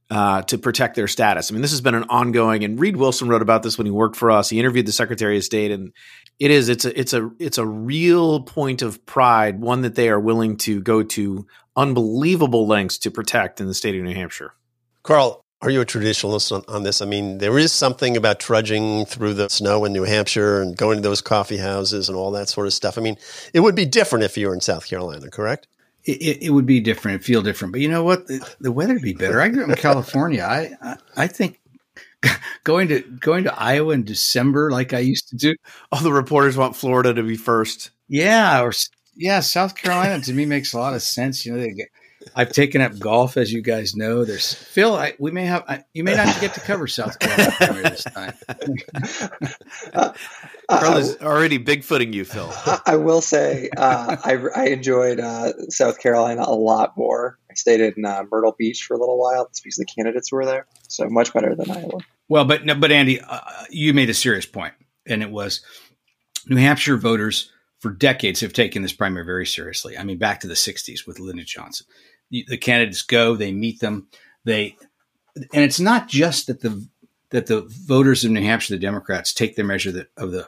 uh, 0.10 0.42
to 0.44 0.58
protect 0.58 0.96
their 0.96 1.08
status. 1.08 1.50
I 1.50 1.54
mean, 1.54 1.62
this 1.62 1.72
has 1.72 1.82
been 1.82 1.96
an 1.96 2.04
ongoing, 2.04 2.64
and 2.64 2.80
Reid 2.80 2.98
Wilson 2.98 3.28
wrote 3.30 3.42
about 3.42 3.64
this 3.64 3.78
when 3.78 3.88
he 3.88 3.92
worked 3.92 4.16
for 4.16 4.32
us. 4.32 4.50
He 4.50 4.60
interviewed 4.60 4.86
the 4.86 4.92
Secretary 4.92 5.38
of 5.38 5.44
State, 5.44 5.72
and 5.72 5.92
it 6.40 6.52
is 6.52 6.70
it's 6.70 6.86
a 6.86 7.00
it's 7.00 7.14
a 7.14 7.32
it's 7.40 7.58
a 7.58 7.66
real 7.66 8.42
point 8.42 8.82
of 8.82 9.06
pride, 9.06 9.60
one 9.60 9.82
that 9.82 9.96
they 9.96 10.10
are 10.10 10.20
willing 10.20 10.58
to 10.58 10.82
go 10.82 11.04
to 11.04 11.48
unbelievable 11.76 12.68
lengths 12.68 12.98
to 13.00 13.12
protect 13.12 13.62
in 13.62 13.68
the 13.68 13.74
state 13.74 13.96
of 13.96 14.04
New 14.04 14.14
Hampshire. 14.14 14.54
Carl, 15.04 15.42
are 15.62 15.70
you 15.70 15.82
a 15.82 15.86
traditionalist 15.86 16.52
on, 16.52 16.64
on, 16.68 16.84
this? 16.84 17.02
I 17.02 17.06
mean, 17.06 17.40
there 17.40 17.58
is 17.58 17.72
something 17.72 18.16
about 18.16 18.40
trudging 18.40 19.06
through 19.06 19.34
the 19.34 19.50
snow 19.50 19.86
in 19.86 19.94
New 19.94 20.04
Hampshire 20.04 20.62
and 20.62 20.78
going 20.78 20.98
to 20.98 21.02
those 21.02 21.22
coffee 21.22 21.58
houses 21.58 22.10
and 22.10 22.18
all 22.18 22.32
that 22.32 22.50
sort 22.50 22.68
of 22.68 22.74
stuff. 22.74 22.98
I 22.98 23.02
mean, 23.02 23.18
it 23.54 23.62
would 23.62 23.76
be 23.76 23.86
different 23.86 24.24
if 24.24 24.38
you 24.38 24.48
were 24.48 24.54
in 24.54 24.62
South 24.62 24.88
Carolina, 24.88 25.30
correct? 25.30 25.68
it, 26.06 26.44
it, 26.44 26.50
would 26.50 26.66
be 26.66 26.80
different, 26.82 27.24
feel 27.24 27.42
different. 27.42 27.72
But 27.72 27.82
you 27.82 27.88
know 27.88 28.04
what? 28.04 28.28
The, 28.28 28.56
the 28.60 28.72
weather 28.72 28.94
would 28.94 29.04
be 29.04 29.14
better. 29.14 29.40
I 29.40 29.48
grew 29.48 29.64
up 29.64 29.70
in 29.70 29.76
California. 29.76 30.44
I, 30.44 30.72
I, 30.82 30.98
I 31.16 31.28
think 31.28 31.60
going 32.64 32.88
to 32.90 33.02
going 33.02 33.44
to 33.46 33.60
Iowa 33.60 33.94
in 33.94 34.04
December, 34.04 34.72
like 34.72 34.94
I 34.94 35.00
used 35.00 35.30
to 35.30 35.36
do. 35.36 35.56
All 35.92 36.02
the 36.02 36.14
reporters 36.14 36.58
want 36.58 36.76
Florida 36.76 37.14
to 37.14 37.24
be 37.24 37.36
first. 37.36 37.92
Yeah, 38.08 38.62
or 38.62 38.74
yeah, 39.16 39.40
South 39.40 39.76
Carolina 39.76 40.22
to 40.24 40.34
me 40.34 40.46
makes 40.46 40.74
a 40.74 40.80
lot 40.80 40.94
of 40.94 41.02
sense. 41.02 41.46
You 41.46 41.54
know, 41.54 41.60
they 41.60 41.72
get 41.72 41.90
I've 42.36 42.52
taken 42.52 42.82
up 42.82 42.98
golf, 43.00 43.38
as 43.38 43.52
you 43.52 43.62
guys 43.62 43.96
know. 43.96 44.24
There's 44.24 44.54
Phil. 44.54 44.96
I, 44.96 45.14
we 45.20 45.32
may 45.32 45.46
have 45.46 45.64
I, 45.68 45.84
you 45.94 46.04
may 46.04 46.16
not 46.16 46.40
get 46.40 46.54
to 46.56 46.60
cover 46.60 46.88
South 46.88 47.18
Carolina 47.20 47.90
this 47.90 48.04
time. 48.04 48.34
uh, 49.94 50.14
Carl 50.70 50.98
is 50.98 51.18
already 51.22 51.60
bigfooting 51.60 52.14
you, 52.14 52.26
Phil. 52.26 52.50
I, 52.66 52.80
I 52.88 52.96
will 52.96 53.22
say 53.22 53.70
uh, 53.76 54.18
I, 54.24 54.38
I, 54.56 54.66
enjoyed 54.68 55.20
uh, 55.20 55.54
South 55.70 56.00
Carolina 56.00 56.44
a 56.46 56.56
lot 56.56 56.98
more. 56.98 57.38
I 57.50 57.54
stayed 57.56 57.82
in 57.82 58.06
uh, 58.06 58.24
Myrtle 58.32 58.56
Beach 58.58 58.84
for 58.84 58.96
a 58.96 59.00
little 59.00 59.20
while 59.20 59.50
because 59.64 59.76
the 59.76 59.86
candidates 59.86 60.32
were 60.32 60.46
there, 60.46 60.68
so 60.88 61.08
much 61.10 61.34
better 61.34 61.56
than 61.56 61.70
Iowa. 61.70 62.00
Well, 62.30 62.46
but 62.46 62.66
but 62.80 62.92
Andy, 62.92 63.22
uh, 63.22 63.40
you 63.70 63.94
made 63.94 64.10
a 64.10 64.14
serious 64.14 64.46
point, 64.46 64.74
and 65.06 65.22
it 65.22 65.30
was 65.30 65.62
New 66.48 66.58
Hampshire 66.58 66.98
voters 66.98 67.52
for 67.80 67.92
decades 67.92 68.40
have 68.40 68.54
taken 68.54 68.82
this 68.82 68.94
primary 68.94 69.26
very 69.26 69.46
seriously. 69.46 69.98
I 69.98 70.04
mean, 70.04 70.18
back 70.18 70.40
to 70.42 70.48
the 70.48 70.54
'60s 70.54 71.06
with 71.06 71.20
Lyndon 71.20 71.46
Johnson 71.46 71.86
the 72.30 72.58
candidates 72.58 73.04
go, 73.04 73.36
they 73.36 73.52
meet 73.52 73.80
them, 73.80 74.08
they, 74.44 74.76
and 75.36 75.64
it's 75.64 75.80
not 75.80 76.08
just 76.08 76.48
that 76.48 76.62
the 76.62 76.86
that 77.30 77.48
the 77.48 77.62
voters 77.62 78.24
of 78.24 78.32
New 78.32 78.42
Hampshire, 78.42 78.76
the 78.76 78.80
Democrats, 78.80 79.34
take 79.34 79.56
their 79.56 79.66
measure 79.66 80.08
of 80.18 80.32
the 80.32 80.48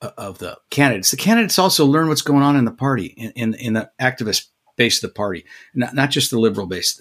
of 0.00 0.38
the 0.38 0.58
candidates. 0.70 1.10
The 1.10 1.16
candidates 1.16 1.58
also 1.58 1.84
learn 1.84 2.08
what's 2.08 2.22
going 2.22 2.42
on 2.42 2.56
in 2.56 2.64
the 2.64 2.70
party, 2.70 3.06
in 3.06 3.32
in, 3.32 3.54
in 3.54 3.72
the 3.74 3.90
activist 4.00 4.48
base 4.76 5.02
of 5.02 5.10
the 5.10 5.14
party, 5.14 5.44
not 5.74 5.94
not 5.94 6.10
just 6.10 6.30
the 6.30 6.38
liberal 6.38 6.66
base. 6.66 7.00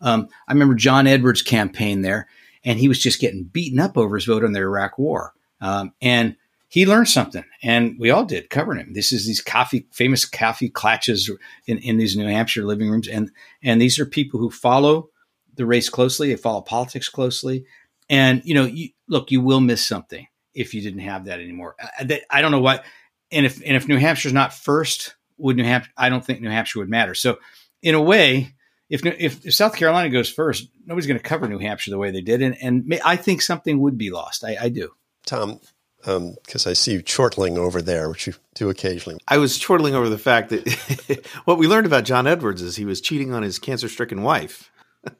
Um, 0.00 0.28
I 0.48 0.52
remember 0.52 0.74
John 0.74 1.06
Edwards' 1.06 1.42
campaign 1.42 2.02
there, 2.02 2.28
and 2.64 2.78
he 2.78 2.88
was 2.88 3.00
just 3.00 3.20
getting 3.20 3.44
beaten 3.44 3.80
up 3.80 3.96
over 3.96 4.16
his 4.16 4.24
vote 4.24 4.44
on 4.44 4.52
the 4.52 4.60
Iraq 4.60 4.98
War. 4.98 5.32
Um, 5.60 5.92
and 6.00 6.36
he 6.72 6.86
learned 6.86 7.08
something, 7.08 7.44
and 7.62 7.96
we 7.98 8.10
all 8.10 8.24
did 8.24 8.48
covering 8.48 8.80
him. 8.80 8.94
This 8.94 9.12
is 9.12 9.26
these 9.26 9.42
coffee, 9.42 9.86
famous 9.92 10.24
coffee 10.24 10.70
clatches 10.70 11.30
in, 11.66 11.76
in 11.78 11.98
these 11.98 12.16
New 12.16 12.26
Hampshire 12.26 12.64
living 12.64 12.88
rooms, 12.90 13.08
and 13.08 13.30
and 13.62 13.80
these 13.80 13.98
are 13.98 14.06
people 14.06 14.40
who 14.40 14.50
follow 14.50 15.10
the 15.54 15.66
race 15.66 15.90
closely. 15.90 16.28
They 16.28 16.36
follow 16.36 16.62
politics 16.62 17.10
closely, 17.10 17.66
and 18.08 18.40
you 18.46 18.54
know, 18.54 18.64
you, 18.64 18.88
look, 19.06 19.30
you 19.30 19.42
will 19.42 19.60
miss 19.60 19.86
something 19.86 20.26
if 20.54 20.72
you 20.72 20.80
didn't 20.80 21.00
have 21.00 21.26
that 21.26 21.40
anymore. 21.40 21.76
I, 21.78 22.22
I 22.30 22.40
don't 22.40 22.52
know 22.52 22.60
what, 22.60 22.86
and 23.30 23.44
if 23.44 23.58
and 23.58 23.76
if 23.76 23.86
New 23.86 23.98
Hampshire's 23.98 24.32
not 24.32 24.54
first, 24.54 25.14
would 25.36 25.58
New 25.58 25.64
Hampshire? 25.64 25.92
I 25.96 26.08
don't 26.08 26.24
think 26.24 26.40
New 26.40 26.48
Hampshire 26.48 26.78
would 26.78 26.88
matter. 26.88 27.14
So, 27.14 27.38
in 27.82 27.94
a 27.94 28.00
way, 28.00 28.54
if, 28.92 29.06
if, 29.06 29.46
if 29.46 29.54
South 29.54 29.74
Carolina 29.74 30.10
goes 30.10 30.28
first, 30.28 30.68
nobody's 30.84 31.06
going 31.06 31.18
to 31.18 31.24
cover 31.24 31.48
New 31.48 31.58
Hampshire 31.58 31.90
the 31.90 31.98
way 31.98 32.10
they 32.10 32.20
did, 32.20 32.42
and 32.42 32.56
and 32.60 33.00
I 33.02 33.16
think 33.16 33.40
something 33.40 33.80
would 33.80 33.96
be 33.96 34.10
lost. 34.10 34.44
I, 34.44 34.56
I 34.60 34.68
do. 34.68 34.90
Tom, 35.24 35.60
because 35.98 36.66
um, 36.66 36.70
I 36.70 36.74
see 36.74 36.92
you 36.92 37.02
chortling 37.02 37.56
over 37.56 37.80
there, 37.80 38.10
which 38.10 38.26
you 38.26 38.34
do 38.54 38.68
occasionally. 38.68 39.18
I 39.26 39.38
was 39.38 39.58
chortling 39.58 39.94
over 39.94 40.10
the 40.10 40.18
fact 40.18 40.50
that 40.50 41.26
what 41.46 41.56
we 41.56 41.66
learned 41.66 41.86
about 41.86 42.04
John 42.04 42.26
Edwards 42.26 42.60
is 42.60 42.76
he 42.76 42.84
was 42.84 43.00
cheating 43.00 43.32
on 43.32 43.42
his 43.42 43.58
cancer 43.58 43.88
stricken 43.88 44.22
wife. 44.22 44.70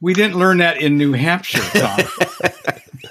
We 0.01 0.13
didn't 0.13 0.39
learn 0.39 0.59
that 0.59 0.77
in 0.77 0.99
New 0.99 1.13
Hampshire, 1.15 1.63
Tom. 1.73 1.99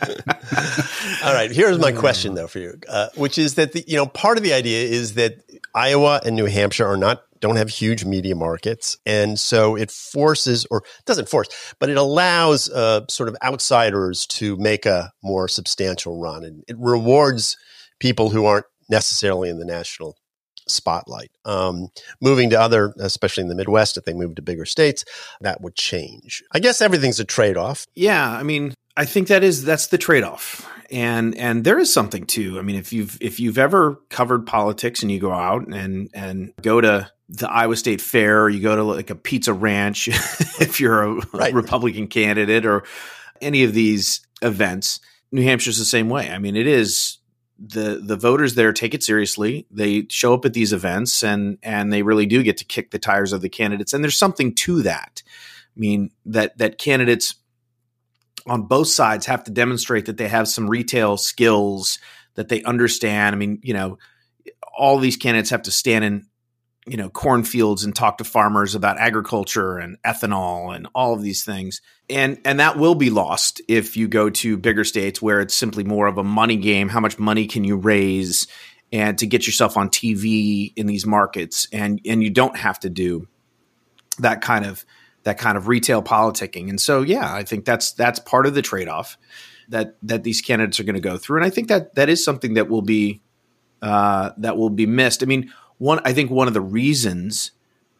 All 1.23 1.33
right, 1.33 1.51
here's 1.51 1.79
my 1.79 1.91
question 1.91 2.35
though 2.35 2.47
for 2.47 2.59
you, 2.59 2.79
uh, 2.87 3.07
which 3.15 3.39
is 3.39 3.55
that 3.55 3.71
the 3.71 3.83
you 3.87 3.95
know 3.95 4.05
part 4.05 4.37
of 4.37 4.43
the 4.43 4.53
idea 4.53 4.85
is 4.85 5.15
that 5.15 5.39
Iowa 5.73 6.21
and 6.23 6.35
New 6.35 6.45
Hampshire 6.45 6.85
are 6.85 6.97
not 6.97 7.23
don't 7.41 7.57
have 7.57 7.69
huge 7.69 8.05
media 8.05 8.35
markets. 8.35 8.97
And 9.05 9.39
so 9.39 9.75
it 9.75 9.91
forces, 9.91 10.65
or 10.71 10.83
doesn't 11.05 11.27
force, 11.27 11.47
but 11.79 11.89
it 11.89 11.97
allows 11.97 12.69
uh, 12.69 13.01
sort 13.09 13.27
of 13.27 13.35
outsiders 13.43 14.25
to 14.27 14.55
make 14.57 14.85
a 14.85 15.11
more 15.23 15.47
substantial 15.47 16.19
run. 16.19 16.43
And 16.45 16.63
it 16.67 16.77
rewards 16.79 17.57
people 17.99 18.29
who 18.29 18.45
aren't 18.45 18.65
necessarily 18.89 19.49
in 19.49 19.59
the 19.59 19.65
national 19.65 20.15
spotlight. 20.67 21.31
Um, 21.43 21.89
moving 22.21 22.51
to 22.51 22.61
other, 22.61 22.93
especially 22.99 23.41
in 23.41 23.49
the 23.49 23.55
Midwest, 23.55 23.97
if 23.97 24.05
they 24.05 24.13
move 24.13 24.35
to 24.35 24.41
bigger 24.41 24.65
states, 24.65 25.03
that 25.41 25.61
would 25.61 25.75
change. 25.75 26.43
I 26.51 26.59
guess 26.59 26.81
everything's 26.81 27.19
a 27.19 27.25
trade 27.25 27.57
off. 27.57 27.87
Yeah. 27.95 28.31
I 28.31 28.43
mean, 28.43 28.73
I 28.95 29.05
think 29.05 29.27
that 29.29 29.43
is 29.43 29.63
that's 29.63 29.87
the 29.87 29.97
trade 29.97 30.23
off 30.23 30.67
and 30.91 31.35
and 31.37 31.63
there 31.63 31.79
is 31.79 31.91
something 31.91 32.25
too. 32.25 32.59
I 32.59 32.61
mean, 32.61 32.75
if 32.75 32.91
you've 32.91 33.17
if 33.21 33.39
you've 33.39 33.57
ever 33.57 33.95
covered 34.09 34.45
politics 34.45 35.01
and 35.01 35.11
you 35.11 35.19
go 35.19 35.31
out 35.31 35.67
and 35.67 36.09
and 36.13 36.53
go 36.61 36.81
to 36.81 37.09
the 37.31 37.49
Iowa 37.49 37.75
State 37.75 38.01
Fair, 38.01 38.43
or 38.43 38.49
you 38.49 38.61
go 38.61 38.75
to 38.75 38.83
like 38.83 39.09
a 39.09 39.15
pizza 39.15 39.53
ranch, 39.53 40.07
if 40.59 40.79
you're 40.79 41.03
a 41.03 41.13
right. 41.33 41.53
Republican 41.53 42.07
candidate, 42.07 42.65
or 42.65 42.83
any 43.41 43.63
of 43.63 43.73
these 43.73 44.21
events, 44.41 44.99
New 45.31 45.43
Hampshire's 45.43 45.79
the 45.79 45.85
same 45.85 46.09
way. 46.09 46.29
I 46.29 46.37
mean, 46.37 46.55
it 46.55 46.67
is 46.67 47.17
the 47.57 48.01
the 48.03 48.17
voters 48.17 48.55
there 48.55 48.73
take 48.73 48.93
it 48.93 49.03
seriously. 49.03 49.65
They 49.71 50.07
show 50.09 50.33
up 50.33 50.45
at 50.45 50.53
these 50.53 50.73
events 50.73 51.23
and 51.23 51.57
and 51.63 51.93
they 51.93 52.01
really 52.01 52.25
do 52.25 52.43
get 52.43 52.57
to 52.57 52.65
kick 52.65 52.91
the 52.91 52.99
tires 52.99 53.33
of 53.33 53.41
the 53.41 53.49
candidates. 53.49 53.93
And 53.93 54.03
there's 54.03 54.17
something 54.17 54.53
to 54.55 54.81
that. 54.81 55.23
I 55.25 55.79
mean 55.79 56.11
that 56.25 56.57
that 56.57 56.79
candidates 56.79 57.35
on 58.47 58.63
both 58.63 58.87
sides 58.87 59.27
have 59.27 59.43
to 59.43 59.51
demonstrate 59.51 60.07
that 60.07 60.17
they 60.17 60.27
have 60.27 60.47
some 60.47 60.69
retail 60.69 61.17
skills 61.17 61.99
that 62.35 62.49
they 62.49 62.63
understand. 62.63 63.35
I 63.35 63.37
mean, 63.37 63.59
you 63.61 63.73
know, 63.73 63.99
all 64.75 64.97
these 64.97 65.17
candidates 65.17 65.51
have 65.51 65.63
to 65.63 65.71
stand 65.71 66.03
in, 66.03 66.27
you 66.87 66.97
know, 66.97 67.09
cornfields 67.09 67.83
and 67.83 67.95
talk 67.95 68.17
to 68.17 68.23
farmers 68.23 68.73
about 68.73 68.97
agriculture 68.97 69.77
and 69.77 69.97
ethanol 70.03 70.75
and 70.75 70.87
all 70.95 71.13
of 71.13 71.21
these 71.21 71.43
things. 71.43 71.81
And 72.09 72.39
and 72.43 72.59
that 72.59 72.77
will 72.77 72.95
be 72.95 73.09
lost 73.09 73.61
if 73.67 73.95
you 73.95 74.07
go 74.07 74.29
to 74.29 74.57
bigger 74.57 74.83
states 74.83 75.21
where 75.21 75.41
it's 75.41 75.53
simply 75.53 75.83
more 75.83 76.07
of 76.07 76.17
a 76.17 76.23
money 76.23 76.57
game. 76.57 76.89
How 76.89 76.99
much 76.99 77.19
money 77.19 77.45
can 77.45 77.63
you 77.63 77.77
raise 77.77 78.47
and 78.91 79.17
to 79.19 79.27
get 79.27 79.45
yourself 79.45 79.77
on 79.77 79.89
TV 79.89 80.73
in 80.75 80.87
these 80.87 81.05
markets 81.05 81.67
and 81.71 82.01
and 82.05 82.23
you 82.23 82.29
don't 82.29 82.57
have 82.57 82.79
to 82.79 82.89
do 82.89 83.27
that 84.19 84.41
kind 84.41 84.65
of 84.65 84.85
that 85.23 85.37
kind 85.37 85.57
of 85.57 85.67
retail 85.67 86.01
politicking. 86.01 86.69
And 86.69 86.79
so, 86.81 87.01
yeah, 87.01 87.31
I 87.33 87.43
think 87.43 87.65
that's 87.65 87.91
that's 87.91 88.19
part 88.19 88.45
of 88.45 88.55
the 88.55 88.61
trade 88.61 88.87
off 88.87 89.17
that 89.69 89.95
that 90.03 90.23
these 90.23 90.41
candidates 90.41 90.79
are 90.79 90.83
going 90.83 90.95
to 90.95 91.01
go 91.01 91.17
through. 91.17 91.37
And 91.37 91.45
I 91.45 91.49
think 91.49 91.67
that 91.67 91.95
that 91.95 92.09
is 92.09 92.23
something 92.23 92.55
that 92.55 92.69
will 92.69 92.81
be 92.81 93.21
uh, 93.81 94.31
that 94.37 94.57
will 94.57 94.69
be 94.69 94.85
missed. 94.85 95.23
I 95.23 95.25
mean, 95.25 95.51
one 95.81 95.99
I 96.05 96.13
think 96.13 96.29
one 96.29 96.47
of 96.47 96.53
the 96.53 96.61
reasons 96.61 97.53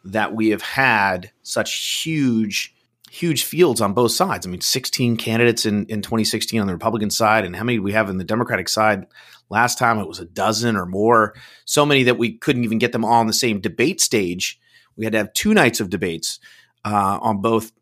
that 0.04 0.36
we 0.36 0.50
have 0.50 0.62
had 0.62 1.32
such 1.42 2.04
huge 2.04 2.72
huge 3.10 3.44
fields 3.44 3.80
on 3.80 3.92
both 3.92 4.12
sides. 4.12 4.46
I 4.46 4.50
mean, 4.50 4.60
16 4.60 5.16
candidates 5.16 5.66
in, 5.66 5.84
in 5.86 6.00
2016 6.00 6.60
on 6.60 6.66
the 6.66 6.72
Republican 6.72 7.10
side, 7.10 7.44
and 7.44 7.54
how 7.54 7.64
many 7.64 7.80
we 7.80 7.92
have 7.92 8.08
in 8.08 8.18
the 8.18 8.24
Democratic 8.24 8.68
side? 8.68 9.06
Last 9.50 9.78
time 9.78 9.98
it 9.98 10.06
was 10.06 10.20
a 10.20 10.24
dozen 10.24 10.76
or 10.76 10.86
more. 10.86 11.34
So 11.64 11.84
many 11.84 12.04
that 12.04 12.16
we 12.16 12.38
couldn't 12.38 12.62
even 12.62 12.78
get 12.78 12.92
them 12.92 13.04
all 13.04 13.14
on 13.14 13.26
the 13.26 13.32
same 13.32 13.60
debate 13.60 14.00
stage. 14.00 14.60
We 14.96 15.04
had 15.04 15.12
to 15.12 15.18
have 15.18 15.32
two 15.32 15.52
nights 15.52 15.80
of 15.80 15.90
debates 15.90 16.38
uh, 16.84 17.18
on 17.20 17.42
both 17.42 17.72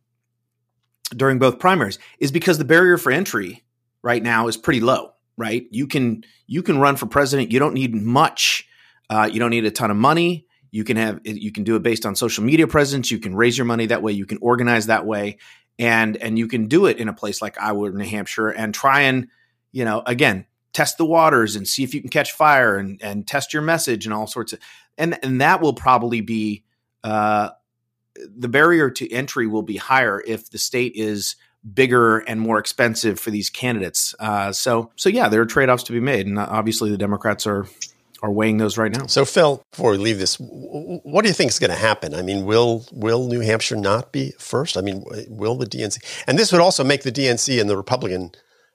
during 1.15 1.39
both 1.39 1.59
primaries. 1.59 1.99
Is 2.19 2.33
because 2.33 2.57
the 2.57 2.65
barrier 2.65 2.97
for 2.97 3.13
entry 3.13 3.63
right 4.03 4.23
now 4.23 4.49
is 4.49 4.57
pretty 4.57 4.81
low. 4.81 5.13
Right, 5.37 5.67
you 5.71 5.87
can 5.87 6.25
you 6.47 6.63
can 6.63 6.79
run 6.79 6.97
for 6.97 7.05
president. 7.05 7.53
You 7.53 7.59
don't 7.59 7.75
need 7.75 7.95
much. 7.95 8.67
Uh, 9.11 9.29
you 9.31 9.40
don't 9.40 9.51
need 9.51 9.64
a 9.64 9.70
ton 9.70 9.90
of 9.90 9.96
money. 9.96 10.46
You 10.70 10.85
can 10.85 10.96
have 10.96 11.20
you 11.25 11.51
can 11.51 11.64
do 11.64 11.75
it 11.75 11.83
based 11.83 12.07
on 12.07 12.14
social 12.14 12.44
media 12.44 12.68
presence. 12.68 13.11
You 13.11 13.18
can 13.18 13.35
raise 13.35 13.59
your 13.59 13.64
money 13.64 13.87
that 13.87 14.03
way. 14.03 14.12
You 14.12 14.25
can 14.25 14.38
organize 14.40 14.87
that 14.87 15.05
way, 15.05 15.38
and 15.79 16.16
and 16.16 16.38
you 16.38 16.46
can 16.46 16.68
do 16.68 16.87
it 16.87 16.99
in 16.99 17.09
a 17.09 17.12
place 17.12 17.42
like 17.42 17.61
Iowa, 17.61 17.90
New 17.90 18.05
Hampshire, 18.05 18.49
and 18.49 18.73
try 18.73 19.03
and 19.03 19.27
you 19.73 19.85
know 19.85 20.03
again 20.07 20.46
test 20.73 20.96
the 20.96 21.05
waters 21.05 21.57
and 21.57 21.66
see 21.66 21.83
if 21.83 21.92
you 21.92 22.01
can 22.01 22.09
catch 22.09 22.31
fire 22.31 22.77
and 22.77 23.03
and 23.03 23.27
test 23.27 23.53
your 23.53 23.62
message 23.62 24.07
and 24.07 24.14
all 24.14 24.29
sorts 24.29 24.53
of 24.53 24.61
and 24.96 25.18
and 25.25 25.40
that 25.40 25.61
will 25.61 25.75
probably 25.75 26.20
be 26.20 26.62
uh, 27.03 27.51
the 28.14 28.49
barrier 28.49 28.90
to 28.90 29.11
entry 29.12 29.49
will 29.49 29.62
be 29.62 29.77
higher 29.77 30.23
if 30.25 30.51
the 30.51 30.59
state 30.59 30.92
is 30.94 31.35
bigger 31.75 32.18
and 32.18 32.40
more 32.40 32.59
expensive 32.59 33.18
for 33.18 33.31
these 33.31 33.51
candidates. 33.51 34.14
Uh, 34.20 34.53
so 34.53 34.92
so 34.94 35.09
yeah, 35.09 35.29
there 35.29 35.40
are 35.40 35.46
trade 35.46 35.68
offs 35.68 35.83
to 35.85 35.92
be 35.92 36.01
made, 36.01 36.29
and 36.29 36.38
obviously 36.38 36.90
the 36.90 36.99
Democrats 36.99 37.44
are 37.46 37.66
are 38.22 38.30
weighing 38.30 38.59
those 38.59 38.76
right 38.76 38.92
now. 38.92 39.06
So, 39.06 39.24
Phil, 39.24 39.64
before 39.70 39.92
we 39.92 39.98
leave 39.98 40.18
this, 40.18 40.37
what 40.38 41.22
do 41.22 41.28
you 41.28 41.35
think 41.35 41.50
is 41.50 41.59
going 41.59 41.70
to 41.70 41.76
happen? 41.76 42.14
I 42.14 42.22
mean, 42.22 42.44
will 42.44 42.87
will 42.92 43.26
New 43.26 43.40
Hampshire 43.40 43.76
not 43.76 44.12
be 44.12 44.33
first? 44.38 44.76
I 44.76 44.80
mean, 44.80 45.04
will 45.28 45.56
the 45.56 45.66
DNC? 45.66 45.98
And 46.26 46.38
this 46.38 46.52
would 46.52 46.61
also 46.61 46.85
make 46.85 47.02
the 47.02 47.12
DNC 47.12 47.61
and 47.61 47.68
the 47.68 47.76
Republican 47.76 48.33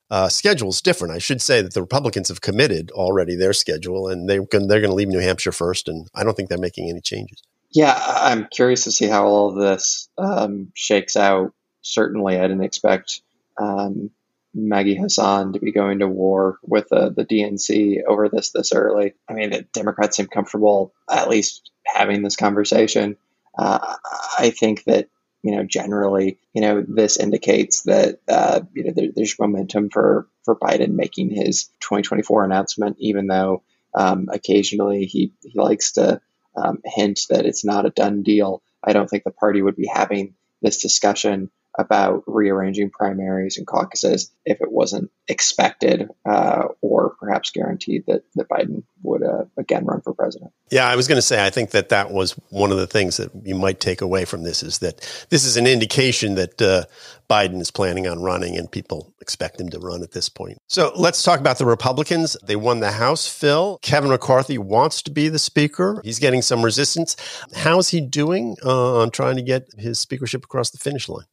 uh, 0.10 0.30
schedules 0.30 0.82
different. 0.82 1.14
I 1.14 1.20
should 1.20 1.42
say 1.42 1.62
that 1.62 1.74
the 1.74 1.82
Republicans 1.82 2.30
have 2.30 2.42
committed 2.42 2.92
already 2.92 3.36
their 3.36 3.54
schedule, 3.54 4.08
and 4.08 4.30
they 4.30 4.38
they're 4.38 4.82
going 4.82 4.84
to 4.90 4.94
leave 4.94 5.08
New 5.08 5.20
Hampshire 5.20 5.52
first, 5.52 5.88
and 5.88 6.08
I 6.16 6.24
don't 6.24 6.36
think 6.36 6.50
they're 6.50 6.58
making 6.58 6.90
any 6.90 7.02
changes. 7.02 7.42
Yeah, 7.72 7.96
I'm 7.98 8.48
curious 8.52 8.86
to 8.86 8.92
see 8.92 9.08
how 9.08 9.26
all 9.26 9.50
of 9.50 9.56
this 9.56 10.08
um, 10.18 10.72
shakes 10.76 11.16
out. 11.16 11.54
Certainly, 11.82 12.40
I 12.40 12.44
didn't 12.44 12.64
expect 12.64 13.22
um, 13.58 14.12
Maggie 14.56 14.96
Hassan 14.96 15.54
to 15.54 15.60
be 15.60 15.74
going 15.74 16.00
to 16.00 16.08
war 16.08 16.60
with 16.64 16.92
uh, 16.92 17.10
the 17.10 17.26
DNC 17.26 18.04
over 18.08 18.30
this 18.30 18.52
this 18.52 18.74
early. 18.74 19.14
I 19.30 19.34
mean, 19.34 19.50
the 19.50 19.64
Democrats 19.74 20.18
seem 20.18 20.28
comfortable 20.28 20.94
at 21.12 21.30
least 21.30 21.70
having 21.86 22.24
this 22.24 22.38
conversation. 22.38 23.18
Uh, 23.58 23.96
I 24.40 24.52
think 24.52 24.86
that 24.86 25.10
you 25.44 25.56
know 25.56 25.64
generally, 25.64 26.40
you 26.54 26.62
know, 26.62 26.84
this 26.88 27.18
indicates 27.18 27.84
that 27.84 28.20
uh, 28.30 28.62
you 28.74 28.86
know 28.86 28.94
there, 28.96 29.10
there's 29.14 29.38
momentum 29.38 29.90
for 29.90 30.28
for 30.46 30.56
Biden 30.56 30.92
making 30.92 31.32
his 31.32 31.66
2024 31.82 32.46
announcement, 32.46 32.96
even 33.00 33.28
though 33.28 33.62
um, 33.94 34.30
occasionally 34.32 35.06
he 35.06 35.34
he 35.44 35.60
likes 35.60 35.94
to 35.94 36.22
um, 36.56 36.80
hint 36.86 37.22
that 37.30 37.46
it's 37.46 37.66
not 37.66 37.86
a 37.86 37.90
done 37.92 38.24
deal. 38.24 38.64
I 38.82 38.94
don't 38.94 39.10
think 39.10 39.24
the 39.26 39.32
party 39.32 39.62
would 39.62 39.76
be 39.76 39.90
having 39.94 40.36
this 40.62 40.82
discussion 40.82 41.52
about 41.78 42.24
rearranging 42.28 42.90
primaries 42.90 43.58
and 43.58 43.68
caucuses 43.68 44.32
if 44.46 44.62
it 44.62 44.72
wasn't 44.72 45.12
expected 45.28 46.10
uh, 46.26 46.66
or 46.82 47.16
perhaps 47.20 47.52
guaranteed 47.52 48.04
that, 48.08 48.24
that 48.36 48.48
Biden 48.48 48.84
would 49.04 49.24
uh, 49.24 49.46
again 49.58 49.86
run 49.86 50.02
for 50.02 50.14
president. 50.14 50.52
Yeah, 50.72 50.88
I 50.88 50.96
was 50.96 51.08
going 51.08 51.18
to 51.18 51.22
say, 51.22 51.46
I 51.46 51.50
think 51.50 51.72
that 51.72 51.90
that 51.90 52.12
was 52.12 52.32
one 52.50 52.72
of 52.72 52.78
the 52.78 52.88
things 52.88 53.18
that 53.18 53.32
you 53.44 53.56
might 53.56 53.80
take 53.80 54.02
away 54.02 54.26
from 54.26 54.44
this 54.44 54.64
is 54.64 54.80
that 54.80 55.00
this 55.30 55.46
is 55.46 55.58
an 55.58 55.68
indication 55.68 56.36
that 56.36 56.62
uh, 56.62 56.86
Biden 57.30 57.60
is 57.60 57.72
planning 57.72 58.08
on 58.08 58.22
running 58.22 58.58
and 58.58 58.72
people 58.72 59.14
expect 59.20 59.60
him 59.60 59.70
to 59.70 59.80
run 59.80 60.04
at 60.04 60.12
this 60.12 60.30
point. 60.30 60.58
So 60.68 60.92
let's 60.96 61.24
talk 61.24 61.40
about 61.40 61.58
the 61.58 61.66
Republicans. 61.66 62.38
They 62.44 62.56
won 62.56 62.80
the 62.80 62.92
House, 62.92 63.28
Phil. 63.28 63.80
Kevin 63.82 64.10
McCarthy 64.12 64.58
wants 64.58 65.02
to 65.04 65.12
be 65.12 65.30
the 65.30 65.40
speaker. 65.40 66.02
He's 66.04 66.20
getting 66.20 66.42
some 66.42 66.64
resistance. 66.64 67.16
How's 67.56 67.90
he 67.90 68.02
doing 68.02 68.58
uh, 68.64 69.00
on 69.00 69.12
trying 69.12 69.36
to 69.38 69.42
get 69.42 69.68
his 69.78 70.00
speakership 70.00 70.44
across 70.44 70.70
the 70.70 70.78
finish 70.78 71.10
line? 71.10 71.26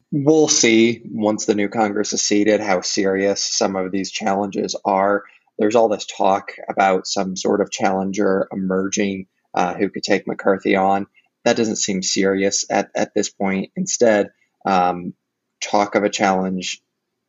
See 0.47 1.01
once 1.05 1.45
the 1.45 1.55
new 1.55 1.69
Congress 1.69 2.13
is 2.13 2.21
seated 2.21 2.59
how 2.59 2.81
serious 2.81 3.43
some 3.43 3.75
of 3.75 3.91
these 3.91 4.11
challenges 4.11 4.75
are 4.85 5.23
there's 5.57 5.75
all 5.75 5.89
this 5.89 6.05
talk 6.05 6.53
about 6.67 7.07
some 7.07 7.35
sort 7.35 7.61
of 7.61 7.71
challenger 7.71 8.47
emerging 8.51 9.27
uh, 9.53 9.75
who 9.75 9.89
could 9.89 10.03
take 10.03 10.27
McCarthy 10.27 10.75
on. 10.75 11.07
That 11.45 11.57
doesn't 11.57 11.75
seem 11.77 12.01
serious 12.01 12.65
at, 12.69 12.89
at 12.95 13.13
this 13.13 13.29
point. 13.29 13.71
Instead, 13.75 14.31
um, 14.65 15.13
talk 15.61 15.95
of 15.95 16.03
a 16.03 16.09
challenge 16.09 16.81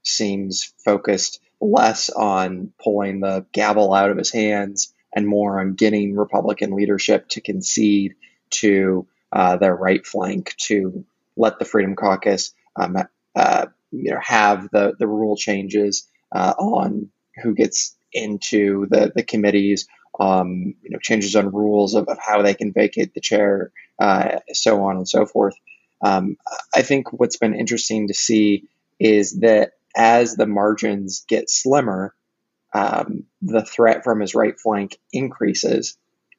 seems 0.02 0.72
focused 0.84 1.40
less 1.60 2.10
on 2.10 2.72
pulling 2.82 3.20
the 3.20 3.46
gavel 3.52 3.92
out 3.92 4.10
of 4.10 4.18
his 4.18 4.32
hands 4.32 4.92
and 5.14 5.26
more 5.26 5.60
on 5.60 5.74
getting 5.74 6.16
Republican 6.16 6.74
leadership 6.74 7.28
to 7.30 7.40
concede 7.40 8.14
to 8.50 9.06
uh, 9.32 9.56
their 9.56 9.74
right 9.74 10.06
flank 10.06 10.54
to 10.56 11.04
let 11.36 11.58
the 11.58 11.64
Freedom 11.64 11.96
Caucus 11.96 12.54
um, 12.76 12.96
uh, 13.34 13.66
you 13.90 14.10
know 14.10 14.20
have 14.22 14.68
the 14.70 14.94
the 14.98 15.06
rule 15.06 15.36
changes 15.36 16.08
uh, 16.34 16.54
on 16.58 17.10
who 17.42 17.54
gets 17.54 17.96
into 18.12 18.86
the, 18.90 19.12
the 19.14 19.22
committees, 19.22 19.88
um, 20.20 20.74
you 20.82 20.90
know, 20.90 20.98
changes 20.98 21.34
on 21.34 21.52
rules 21.52 21.94
of, 21.94 22.06
of, 22.08 22.18
how 22.18 22.42
they 22.42 22.54
can 22.54 22.72
vacate 22.72 23.12
the 23.12 23.20
chair, 23.20 23.72
uh, 23.98 24.38
so 24.52 24.84
on 24.84 24.96
and 24.96 25.08
so 25.08 25.26
forth. 25.26 25.54
Um, 26.02 26.36
I 26.74 26.82
think 26.82 27.12
what's 27.12 27.36
been 27.36 27.54
interesting 27.54 28.08
to 28.08 28.14
see 28.14 28.68
is 29.00 29.40
that 29.40 29.72
as 29.96 30.36
the 30.36 30.46
margins 30.46 31.24
get 31.28 31.50
slimmer, 31.50 32.14
um, 32.72 33.24
the 33.42 33.64
threat 33.64 34.04
from 34.04 34.20
his 34.20 34.34
right 34.34 34.58
flank 34.58 34.98
increases. 35.12 35.96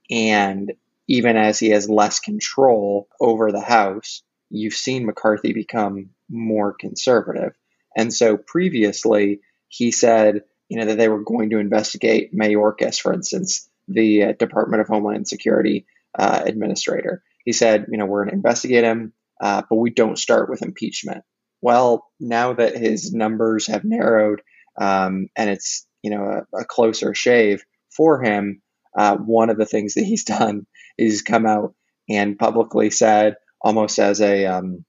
And 0.09 0.73
even 1.07 1.37
as 1.37 1.59
he 1.59 1.69
has 1.69 1.89
less 1.89 2.19
control 2.19 3.07
over 3.19 3.51
the 3.51 3.61
House, 3.61 4.21
you've 4.49 4.73
seen 4.73 5.05
McCarthy 5.05 5.53
become 5.53 6.09
more 6.29 6.73
conservative. 6.73 7.53
And 7.95 8.13
so 8.13 8.37
previously, 8.37 9.41
he 9.67 9.91
said, 9.91 10.41
you 10.69 10.79
know, 10.79 10.85
that 10.85 10.97
they 10.97 11.07
were 11.07 11.23
going 11.23 11.51
to 11.51 11.59
investigate 11.59 12.33
Mayorkas, 12.33 12.99
for 12.99 13.13
instance, 13.13 13.69
the 13.87 14.23
uh, 14.23 14.31
Department 14.33 14.81
of 14.81 14.87
Homeland 14.87 15.27
Security 15.27 15.85
uh, 16.17 16.41
administrator. 16.45 17.23
He 17.43 17.53
said, 17.53 17.85
you 17.89 17.97
know, 17.97 18.05
we're 18.05 18.23
going 18.23 18.31
to 18.31 18.35
investigate 18.35 18.83
him, 18.83 19.13
uh, 19.41 19.61
but 19.69 19.75
we 19.75 19.91
don't 19.91 20.17
start 20.17 20.49
with 20.49 20.63
impeachment. 20.63 21.23
Well, 21.61 22.07
now 22.19 22.53
that 22.53 22.77
his 22.77 23.13
numbers 23.13 23.67
have 23.67 23.83
narrowed 23.83 24.41
um, 24.79 25.27
and 25.35 25.49
it's, 25.49 25.87
you 26.01 26.11
know, 26.11 26.43
a, 26.53 26.59
a 26.59 26.65
closer 26.65 27.13
shave 27.13 27.63
for 27.95 28.21
him, 28.21 28.61
uh, 28.97 29.17
one 29.17 29.49
of 29.49 29.57
the 29.57 29.65
things 29.65 29.93
that 29.93 30.03
he's 30.03 30.23
done 30.25 30.65
is 30.97 31.21
come 31.21 31.45
out 31.45 31.75
and 32.09 32.37
publicly 32.37 32.89
said, 32.89 33.35
almost 33.61 33.99
as 33.99 34.21
a 34.21 34.45
um, 34.45 34.85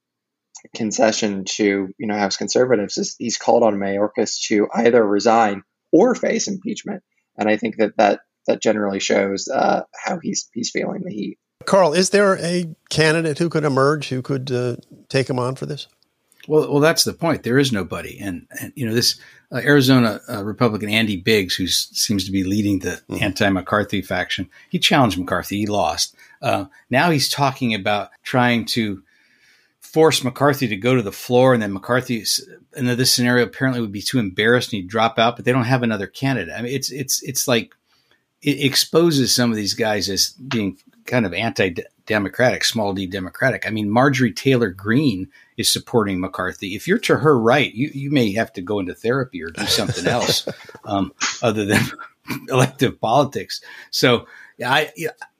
concession 0.75 1.45
to 1.45 1.89
you 1.97 2.07
know 2.07 2.17
House 2.17 2.37
conservatives 2.37 2.97
is 2.97 3.15
he's 3.17 3.37
called 3.37 3.63
on 3.63 3.75
Mayorkas 3.75 4.41
to 4.47 4.67
either 4.73 5.05
resign 5.05 5.63
or 5.91 6.15
face 6.15 6.47
impeachment, 6.47 7.03
and 7.37 7.49
I 7.49 7.57
think 7.57 7.77
that 7.77 7.97
that 7.97 8.21
that 8.47 8.61
generally 8.61 8.99
shows 8.99 9.47
uh, 9.47 9.83
how 9.93 10.19
he's 10.19 10.49
he's 10.53 10.71
feeling 10.71 11.03
the 11.03 11.13
heat. 11.13 11.37
Carl, 11.65 11.93
is 11.93 12.11
there 12.11 12.37
a 12.37 12.73
candidate 12.89 13.37
who 13.39 13.49
could 13.49 13.65
emerge 13.65 14.09
who 14.09 14.21
could 14.21 14.51
uh, 14.51 14.77
take 15.09 15.29
him 15.29 15.39
on 15.39 15.55
for 15.55 15.65
this? 15.65 15.87
Well, 16.47 16.71
well, 16.71 16.79
that's 16.79 17.03
the 17.03 17.13
point. 17.13 17.43
There 17.43 17.57
is 17.57 17.73
nobody, 17.73 18.17
and, 18.19 18.47
and 18.61 18.71
you 18.75 18.85
know 18.85 18.93
this 18.93 19.19
uh, 19.51 19.57
Arizona 19.57 20.21
uh, 20.29 20.43
Republican 20.43 20.89
Andy 20.89 21.17
Biggs, 21.17 21.55
who 21.55 21.67
seems 21.67 22.25
to 22.25 22.31
be 22.31 22.43
leading 22.43 22.79
the 22.79 23.01
mm-hmm. 23.09 23.21
anti-McCarthy 23.21 24.01
faction, 24.01 24.49
he 24.69 24.79
challenged 24.79 25.19
McCarthy. 25.19 25.57
He 25.57 25.67
lost. 25.67 26.15
Uh, 26.41 26.65
now 26.89 27.11
he's 27.11 27.29
talking 27.29 27.73
about 27.73 28.11
trying 28.23 28.65
to 28.65 29.03
force 29.93 30.23
McCarthy 30.23 30.67
to 30.67 30.75
go 30.75 30.95
to 30.95 31.01
the 31.01 31.11
floor, 31.11 31.53
and 31.53 31.63
then 31.63 31.73
McCarthy, 31.73 32.23
in 32.75 32.85
this 32.85 33.11
scenario, 33.11 33.45
apparently 33.45 33.81
would 33.81 33.91
be 33.91 34.01
too 34.01 34.19
embarrassed 34.19 34.73
and 34.73 34.81
he'd 34.81 34.89
drop 34.89 35.17
out. 35.17 35.35
But 35.35 35.45
they 35.45 35.51
don't 35.51 35.63
have 35.63 35.83
another 35.83 36.07
candidate. 36.07 36.53
I 36.55 36.61
mean, 36.61 36.73
it's 36.73 36.91
it's 36.91 37.23
it's 37.23 37.47
like 37.47 37.73
it 38.41 38.63
exposes 38.63 39.33
some 39.33 39.49
of 39.49 39.55
these 39.55 39.73
guys 39.73 40.09
as 40.09 40.29
being 40.29 40.77
kind 41.05 41.25
of 41.25 41.33
anti-democratic, 41.33 42.65
small 42.65 42.93
d 42.93 43.07
democratic. 43.07 43.65
I 43.65 43.69
mean, 43.69 43.89
Marjorie 43.89 44.33
Taylor 44.33 44.69
Greene 44.69 45.29
is 45.55 45.71
supporting 45.71 46.19
McCarthy. 46.19 46.75
If 46.75 46.87
you're 46.87 46.99
to 46.99 47.17
her 47.17 47.39
right, 47.39 47.73
you 47.73 47.89
you 47.93 48.11
may 48.11 48.33
have 48.33 48.51
to 48.53 48.61
go 48.61 48.79
into 48.79 48.93
therapy 48.93 49.41
or 49.41 49.49
do 49.49 49.65
something 49.65 50.05
else 50.17 50.47
um, 50.83 51.13
other 51.41 51.65
than 51.65 51.81
elective 52.49 52.99
politics. 52.99 53.61
So 53.91 54.27
I 54.63 54.91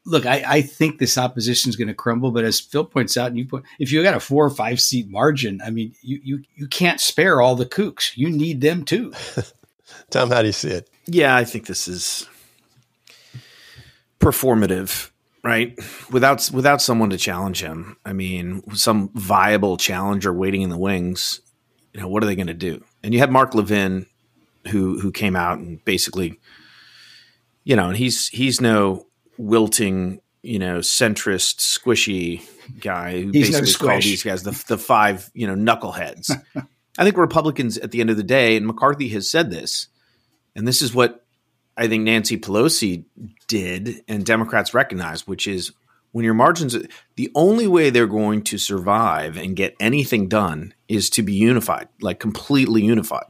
look, 0.08 0.26
I, 0.26 0.44
I 0.48 0.62
think 0.62 0.98
this 0.98 1.18
opposition 1.18 1.70
is 1.70 1.76
going 1.76 1.90
to 1.90 1.94
crumble. 1.94 2.32
But 2.32 2.46
as 2.46 2.60
Phil 2.60 2.86
points 2.86 3.18
out, 3.18 3.28
and 3.28 3.38
you 3.38 3.46
put, 3.46 3.64
if 3.78 3.92
you 3.92 4.02
got 4.02 4.16
a 4.16 4.20
four 4.20 4.46
or 4.46 4.50
five 4.50 4.80
seat 4.80 5.10
margin, 5.10 5.62
I 5.64 5.70
mean, 5.70 5.94
you 6.02 6.20
you 6.24 6.44
you 6.56 6.68
can't 6.68 7.00
spare 7.00 7.42
all 7.42 7.56
the 7.56 7.66
kooks. 7.66 8.16
You 8.16 8.30
need 8.30 8.62
them 8.62 8.84
too. 8.86 9.14
Tom, 10.10 10.32
how 10.32 10.42
do 10.42 10.48
you 10.48 10.54
see 10.54 10.70
it? 10.70 10.90
Yeah, 11.06 11.36
I 11.36 11.44
think 11.44 11.68
this 11.68 11.88
is 11.88 12.28
performative, 14.20 15.12
right? 15.44 15.78
Without 16.10 16.50
without 16.52 16.82
someone 16.82 17.10
to 17.12 17.18
challenge 17.18 17.62
him. 17.62 17.98
I 18.06 18.14
mean, 18.14 18.64
some 18.74 19.10
viable 19.14 19.78
challenger 19.78 20.34
waiting 20.34 20.62
in 20.62 20.70
the 20.70 20.78
wings. 20.78 21.42
You 21.94 22.02
know, 22.02 22.08
what 22.08 22.24
are 22.24 22.28
they 22.28 22.36
going 22.36 22.48
to 22.48 22.54
do? 22.54 22.84
And 23.04 23.14
you 23.14 23.20
had 23.20 23.32
Mark 23.32 23.54
Levin, 23.54 24.06
who 24.70 25.00
who 25.00 25.12
came 25.12 25.36
out 25.36 25.60
and 25.60 25.84
basically, 25.84 26.40
you 27.66 27.76
know, 27.76 27.90
and 27.90 27.98
he's 27.98 28.30
he's 28.30 28.62
no 28.62 29.08
wilting, 29.38 30.22
you 30.44 30.60
know, 30.60 30.80
centrist, 30.80 31.58
squishy 31.58 32.48
guy 32.80 33.22
who 33.22 33.32
He's 33.32 33.52
no 33.52 33.60
basically 33.60 33.88
called 33.88 34.04
these 34.04 34.24
guys 34.24 34.44
the 34.44 34.64
the 34.68 34.78
five, 34.78 35.30
you 35.34 35.48
know, 35.48 35.56
knuckleheads. 35.56 36.32
I 36.98 37.04
think 37.04 37.18
Republicans 37.18 37.78
at 37.78 37.92
the 37.92 38.02
end 38.02 38.10
of 38.10 38.18
the 38.18 38.24
day, 38.24 38.58
and 38.58 38.66
McCarthy 38.66 39.10
has 39.10 39.30
said 39.30 39.52
this, 39.52 39.88
and 40.56 40.68
this 40.68 40.82
is 40.82 40.94
what 40.94 41.24
I 41.78 41.88
think 41.88 42.04
Nancy 42.04 42.38
Pelosi 42.38 43.06
did 43.48 44.04
and 44.08 44.26
Democrats 44.26 44.74
recognize, 44.74 45.28
which 45.28 45.48
is 45.48 45.72
when 46.12 46.26
your 46.26 46.34
margins, 46.34 46.76
the 47.16 47.32
only 47.36 47.68
way 47.68 47.92
they're 47.92 48.08
going 48.08 48.42
to 48.46 48.58
survive 48.58 49.38
and 49.38 49.56
get 49.56 49.76
anything 49.80 50.28
done 50.28 50.74
is 50.88 51.12
to 51.12 51.22
be 51.22 51.34
unified, 51.34 51.88
like 52.02 52.20
completely 52.20 52.84
unified. 52.84 53.26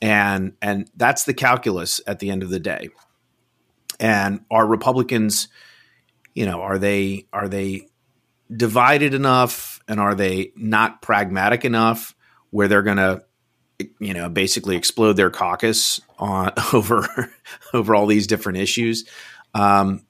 And 0.00 0.52
and 0.62 0.88
that's 0.94 1.24
the 1.24 1.34
calculus 1.34 2.00
at 2.06 2.20
the 2.20 2.30
end 2.30 2.44
of 2.44 2.50
the 2.50 2.60
day. 2.60 2.90
And 3.98 4.40
are 4.50 4.66
Republicans, 4.66 5.48
you 6.34 6.46
know, 6.46 6.60
are 6.60 6.78
they 6.78 7.26
are 7.32 7.48
they 7.48 7.88
divided 8.54 9.14
enough 9.14 9.80
and 9.88 9.98
are 9.98 10.14
they 10.14 10.52
not 10.56 11.02
pragmatic 11.02 11.64
enough 11.64 12.14
where 12.50 12.68
they're 12.68 12.82
going 12.82 12.96
to 12.96 13.24
you 13.98 14.14
know 14.14 14.28
basically 14.28 14.76
explode 14.76 15.14
their 15.14 15.30
caucus 15.30 16.00
on 16.18 16.52
over 16.72 17.32
over 17.74 17.94
all 17.94 18.06
these 18.06 18.26
different 18.26 18.58
issues? 18.58 19.08
Um, 19.54 20.06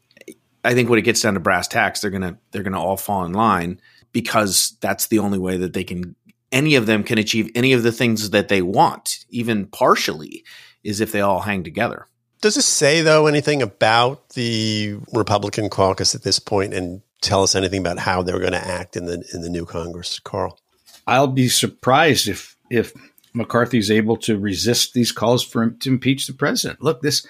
i 0.66 0.74
think 0.74 0.90
when 0.90 0.98
it 0.98 1.02
gets 1.02 1.22
down 1.22 1.34
to 1.34 1.40
brass 1.40 1.68
tacks 1.68 2.00
they're 2.00 2.10
to 2.10 2.36
they're 2.50 2.62
to 2.64 2.78
all 2.78 2.96
fall 2.96 3.24
in 3.24 3.32
line 3.32 3.80
because 4.12 4.76
that's 4.80 5.06
the 5.06 5.20
only 5.20 5.38
way 5.38 5.56
that 5.56 5.72
they 5.72 5.84
can 5.84 6.16
any 6.52 6.74
of 6.74 6.86
them 6.86 7.02
can 7.02 7.18
achieve 7.18 7.50
any 7.54 7.72
of 7.72 7.82
the 7.82 7.92
things 7.92 8.30
that 8.30 8.48
they 8.48 8.60
want 8.60 9.24
even 9.30 9.66
partially 9.66 10.44
is 10.82 11.00
if 11.00 11.12
they 11.12 11.20
all 11.20 11.40
hang 11.40 11.62
together 11.62 12.08
Does 12.40 12.54
this 12.54 12.66
say 12.66 13.02
though 13.02 13.26
anything 13.26 13.62
about 13.62 14.30
the 14.30 14.96
Republican 15.12 15.68
caucus 15.68 16.14
at 16.14 16.22
this 16.22 16.38
point, 16.38 16.74
and 16.74 17.02
tell 17.20 17.42
us 17.42 17.54
anything 17.54 17.80
about 17.80 17.98
how 17.98 18.22
they're 18.22 18.38
going 18.38 18.52
to 18.52 18.66
act 18.66 18.96
in 18.96 19.06
the 19.06 19.24
in 19.32 19.40
the 19.40 19.48
new 19.48 19.64
Congress, 19.64 20.18
Carl? 20.20 20.58
I'll 21.06 21.26
be 21.26 21.48
surprised 21.48 22.28
if 22.28 22.56
if 22.70 22.92
McCarthy's 23.32 23.90
able 23.90 24.16
to 24.18 24.38
resist 24.38 24.94
these 24.94 25.12
calls 25.12 25.44
for 25.44 25.62
him 25.62 25.78
to 25.78 25.90
impeach 25.90 26.26
the 26.26 26.32
president. 26.32 26.82
Look, 26.82 27.02
this 27.02 27.26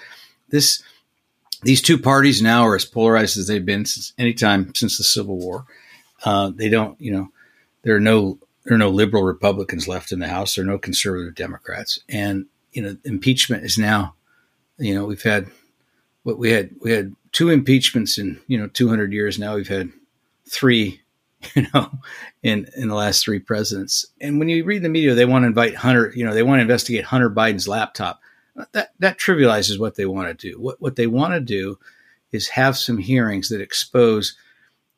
this 0.48 0.82
these 1.62 1.82
two 1.82 1.98
parties 1.98 2.42
now 2.42 2.66
are 2.66 2.76
as 2.76 2.84
polarized 2.84 3.38
as 3.38 3.46
they've 3.46 3.64
been 3.64 3.86
since 3.86 4.12
any 4.18 4.34
time 4.34 4.74
since 4.74 4.98
the 4.98 5.04
Civil 5.04 5.38
War. 5.38 5.66
Uh, 6.24 6.50
they 6.54 6.68
don't, 6.68 7.00
you 7.00 7.12
know, 7.12 7.28
there 7.82 7.96
are 7.96 8.00
no 8.00 8.38
there 8.64 8.74
are 8.74 8.78
no 8.78 8.90
liberal 8.90 9.22
Republicans 9.22 9.86
left 9.86 10.10
in 10.10 10.18
the 10.18 10.28
House. 10.28 10.54
There 10.54 10.64
are 10.64 10.66
no 10.66 10.78
conservative 10.78 11.34
Democrats, 11.34 12.00
and 12.08 12.46
you 12.72 12.82
know, 12.82 12.96
impeachment 13.04 13.64
is 13.64 13.78
now, 13.78 14.15
you 14.78 14.94
know, 14.94 15.04
we've 15.04 15.22
had 15.22 15.48
what 16.22 16.38
we 16.38 16.50
had 16.50 16.70
we 16.80 16.90
had 16.92 17.14
two 17.32 17.50
impeachments 17.50 18.18
in 18.18 18.40
you 18.46 18.58
know 18.58 18.68
200 18.68 19.12
years. 19.12 19.38
Now 19.38 19.54
we've 19.56 19.68
had 19.68 19.90
three 20.48 21.00
you 21.54 21.66
know, 21.72 21.90
in 22.42 22.68
in 22.76 22.88
the 22.88 22.94
last 22.94 23.22
three 23.22 23.38
presidents. 23.38 24.06
And 24.20 24.38
when 24.38 24.48
you 24.48 24.64
read 24.64 24.82
the 24.82 24.88
media, 24.88 25.14
they 25.14 25.24
want 25.24 25.42
to 25.42 25.48
invite 25.48 25.74
Hunter, 25.74 26.12
you 26.14 26.24
know, 26.24 26.34
they 26.34 26.42
want 26.42 26.58
to 26.58 26.62
investigate 26.62 27.04
Hunter 27.04 27.30
Biden's 27.30 27.68
laptop. 27.68 28.20
That 28.72 28.92
that 28.98 29.18
trivializes 29.18 29.78
what 29.78 29.96
they 29.96 30.06
want 30.06 30.28
to 30.28 30.50
do. 30.50 30.60
What 30.60 30.80
what 30.80 30.96
they 30.96 31.06
want 31.06 31.34
to 31.34 31.40
do 31.40 31.78
is 32.32 32.48
have 32.48 32.76
some 32.76 32.98
hearings 32.98 33.48
that 33.50 33.60
expose 33.60 34.36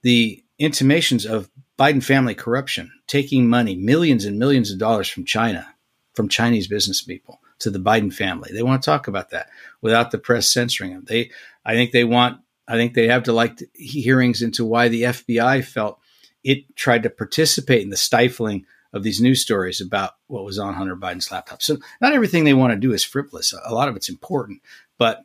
the 0.03 0.43
intimations 0.59 1.27
of 1.27 1.51
Biden 1.79 2.03
family 2.03 2.35
corruption, 2.35 2.91
taking 3.07 3.49
money, 3.49 3.75
millions 3.77 4.25
and 4.25 4.39
millions 4.39 4.71
of 4.71 4.79
dollars 4.79 5.09
from 5.09 5.25
China, 5.25 5.67
from 6.15 6.29
Chinese 6.29 6.69
business 6.69 7.03
people 7.03 7.41
to 7.61 7.71
the 7.71 7.79
Biden 7.79 8.13
family. 8.13 8.51
They 8.53 8.63
want 8.63 8.83
to 8.83 8.87
talk 8.87 9.09
about 9.09 9.31
that 9.31 9.49
without 9.81 10.11
the 10.11 10.19
press 10.19 10.53
censoring 10.53 10.93
them. 10.93 11.05
They, 11.07 11.31
I 11.65 11.75
think 11.75 11.93
they 11.93 12.05
want, 12.05 12.41
I 12.67 12.77
think 12.77 12.95
they 12.95 13.09
have 13.09 13.25
to 13.25 13.33
like 13.33 13.63
hearings 13.75 14.43
into 14.43 14.65
why 14.65 14.89
the 14.89 15.03
FBI 15.03 15.65
felt 15.65 15.99
it 16.45 16.77
tried 16.77 17.03
to 17.03 17.11
participate 17.11 17.83
in 17.83 17.91
the 17.91 17.97
stifling 17.97 18.67
of 18.93 19.03
these 19.03 19.21
news 19.21 19.43
stories 19.43 19.81
about 19.81 20.13
what 20.29 20.45
was 20.45 20.59
on 20.59 20.75
Hunter 20.75 20.97
Biden's 20.97 21.31
laptop. 21.31 21.63
So 21.63 21.79
not 22.01 22.13
everything 22.13 22.45
they 22.45 22.55
want 22.55 22.73
to 22.73 22.79
do 22.79 22.93
is 22.93 23.05
frivolous. 23.05 23.53
A 23.53 23.75
lot 23.75 23.89
of 23.89 23.97
it's 23.97 24.09
important, 24.09 24.63
but 24.99 25.25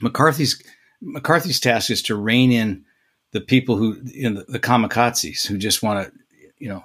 McCarthy's 0.00 0.62
McCarthy's 1.00 1.60
task 1.60 1.90
is 1.90 2.02
to 2.02 2.14
rein 2.14 2.52
in 2.52 2.84
the 3.32 3.40
people 3.40 3.76
who, 3.76 4.02
know, 4.30 4.40
the, 4.40 4.52
the 4.52 4.60
kamikazes 4.60 5.46
who 5.46 5.56
just 5.56 5.82
want 5.82 6.06
to, 6.06 6.12
you 6.58 6.68
know, 6.68 6.84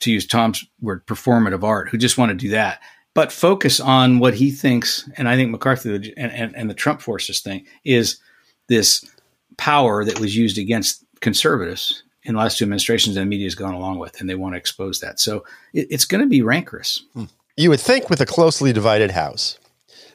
to 0.00 0.12
use 0.12 0.26
Tom's 0.26 0.64
word, 0.80 1.06
performative 1.06 1.62
art, 1.62 1.88
who 1.88 1.98
just 1.98 2.16
want 2.16 2.30
to 2.30 2.36
do 2.36 2.50
that, 2.50 2.80
but 3.16 3.32
focus 3.32 3.80
on 3.80 4.18
what 4.18 4.34
he 4.34 4.50
thinks. 4.50 5.08
And 5.16 5.26
I 5.26 5.36
think 5.36 5.50
McCarthy 5.50 6.12
and, 6.18 6.30
and, 6.30 6.54
and 6.54 6.68
the 6.68 6.74
Trump 6.74 7.00
forces 7.00 7.40
thing 7.40 7.66
is 7.82 8.20
this 8.68 9.02
power 9.56 10.04
that 10.04 10.20
was 10.20 10.36
used 10.36 10.58
against 10.58 11.02
conservatives 11.20 12.02
in 12.24 12.34
the 12.34 12.40
last 12.40 12.58
two 12.58 12.64
administrations, 12.64 13.16
and 13.16 13.24
the 13.24 13.30
media 13.30 13.46
has 13.46 13.54
gone 13.54 13.72
along 13.72 13.98
with, 13.98 14.20
and 14.20 14.28
they 14.28 14.34
want 14.34 14.52
to 14.52 14.58
expose 14.58 15.00
that. 15.00 15.18
So 15.18 15.44
it, 15.72 15.86
it's 15.90 16.04
going 16.04 16.20
to 16.20 16.28
be 16.28 16.42
rancorous. 16.42 17.04
Hmm. 17.14 17.24
You 17.56 17.70
would 17.70 17.80
think 17.80 18.10
with 18.10 18.20
a 18.20 18.26
closely 18.26 18.74
divided 18.74 19.12
House 19.12 19.58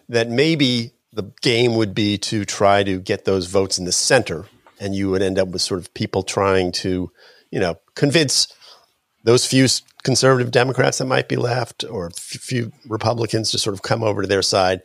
that 0.07 0.29
maybe 0.29 0.91
the 1.11 1.31
game 1.41 1.75
would 1.75 1.95
be 1.95 2.19
to 2.19 2.45
try 2.45 2.83
to 2.83 2.99
get 2.99 3.25
those 3.25 3.47
votes 3.47 3.79
in 3.79 3.85
the 3.85 3.91
center, 3.91 4.45
and 4.79 4.93
you 4.93 5.09
would 5.09 5.23
end 5.23 5.39
up 5.39 5.47
with 5.47 5.63
sort 5.63 5.79
of 5.79 5.91
people 5.95 6.21
trying 6.21 6.71
to, 6.73 7.11
you 7.49 7.59
know, 7.59 7.79
convince 7.95 8.53
those 9.23 9.45
few 9.45 9.67
conservative 10.03 10.51
Democrats 10.51 10.97
that 10.97 11.05
might 11.05 11.29
be 11.29 11.35
left 11.35 11.83
or 11.83 12.07
a 12.07 12.11
few 12.11 12.71
Republicans 12.87 13.51
to 13.51 13.59
sort 13.59 13.73
of 13.73 13.81
come 13.81 14.03
over 14.03 14.21
to 14.21 14.27
their 14.27 14.41
side. 14.41 14.81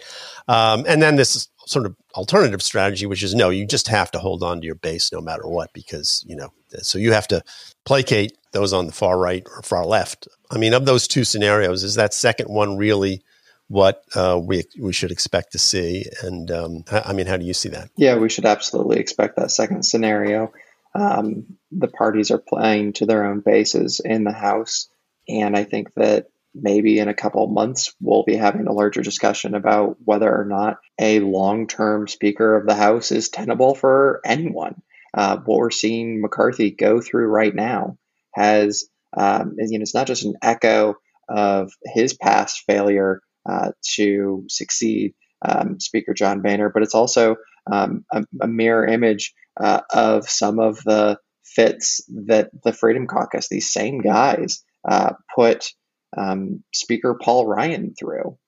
Um, 0.49 0.85
and 0.87 1.01
then 1.01 1.17
this 1.17 1.49
sort 1.67 1.87
of 1.87 1.97
alternative 2.15 2.63
strategy, 2.63 3.07
which 3.07 3.23
is 3.23 3.35
no, 3.35 3.51
you 3.51 3.67
just 3.67 3.89
have 3.89 4.11
to 4.13 4.19
hold 4.19 4.43
on 4.43 4.61
to 4.61 4.67
your 4.67 4.75
base 4.77 5.13
no 5.13 5.21
matter 5.21 5.49
what, 5.49 5.73
because, 5.73 6.25
you 6.27 6.37
know, 6.37 6.53
so 6.79 6.99
you 6.99 7.13
have 7.13 7.29
to 7.29 7.43
placate 7.85 8.37
those 8.53 8.73
on 8.73 8.87
the 8.87 8.93
far 8.93 9.19
right 9.19 9.47
or 9.47 9.63
far 9.63 9.85
left. 9.85 10.29
I 10.51 10.59
mean, 10.59 10.75
of 10.75 10.87
those 10.87 11.09
two 11.09 11.25
scenarios, 11.25 11.83
is 11.83 11.95
that 11.97 12.15
second 12.15 12.49
one 12.49 12.77
really 12.77 13.23
what 13.69 14.05
uh, 14.15 14.39
we 14.41 14.65
we 14.79 14.93
should 14.93 15.11
expect 15.11 15.53
to 15.53 15.59
see? 15.59 16.05
And 16.23 16.51
um, 16.51 16.85
I 16.91 17.13
mean, 17.13 17.27
how 17.27 17.37
do 17.37 17.45
you 17.45 17.55
see 17.55 17.69
that? 17.71 17.91
Yeah, 17.97 18.17
we 18.17 18.29
should 18.29 18.45
absolutely 18.45 18.99
expect 18.99 19.37
that 19.37 19.51
second 19.51 19.85
scenario. 19.85 20.53
Um, 20.97 21.59
the 21.73 21.89
parties 21.89 22.31
are 22.31 22.39
playing 22.39 22.95
to 22.95 23.07
their 23.07 23.25
own 23.25 23.41
bases 23.41 24.01
in 24.03 24.25
the 24.25 24.33
House, 24.33 24.89
and 25.29 25.57
I 25.57 25.65
think 25.65 25.93
that 25.95 26.29
maybe 26.55 26.99
in 26.99 27.09
a 27.09 27.15
couple 27.15 27.45
of 27.45 27.51
months 27.51 27.95
we'll 28.01 28.25
be 28.25 28.37
having 28.37 28.67
a 28.67 28.73
larger 28.73 29.03
discussion 29.03 29.55
about 29.55 29.97
whether 30.03 30.35
or 30.35 30.47
not 30.47 30.79
a 30.99 31.21
long-term 31.21 32.09
Speaker 32.09 32.57
of 32.57 32.67
the 32.67 32.75
House 32.75 33.13
is 33.13 33.29
tenable 33.29 33.75
for 33.75 34.21
anyone. 34.25 34.81
Uh, 35.13 35.37
what 35.45 35.59
we're 35.59 35.71
seeing 35.71 36.23
McCarthy 36.23 36.71
go 36.71 37.01
through 37.01 37.27
right 37.27 37.55
now 37.55 37.99
has, 38.35 38.89
um, 39.17 39.55
you 39.59 39.79
know, 39.79 39.83
it's 39.83 39.95
not 39.95 40.07
just 40.07 40.25
an 40.25 40.35
echo 40.43 40.95
of 41.29 41.73
his 41.85 42.15
past 42.15 42.63
failure 42.67 43.21
uh, 43.49 43.73
to 43.95 44.45
succeed 44.49 45.15
um, 45.47 45.79
Speaker 45.79 46.15
John 46.15 46.41
Boehner, 46.43 46.71
but 46.71 46.83
it's 46.83 46.95
also 46.95 47.37
um, 47.71 48.05
a, 48.13 48.25
a, 48.41 48.47
mirror 48.47 48.87
image 48.87 49.35
uh, 49.61 49.81
of 49.93 50.29
some 50.29 50.59
of 50.59 50.83
the 50.85 51.19
fits 51.45 52.03
that 52.27 52.51
the 52.65 52.73
Freedom 52.73 53.07
Caucus, 53.07 53.49
these 53.49 53.73
same 53.73 54.01
guys, 54.01 54.65
uh, 54.89 55.15
put 55.35 55.73
um, 56.17 56.63
Speaker 56.75 57.19
Paul 57.21 57.47
Ryan 57.47 57.95
through. 57.99 58.39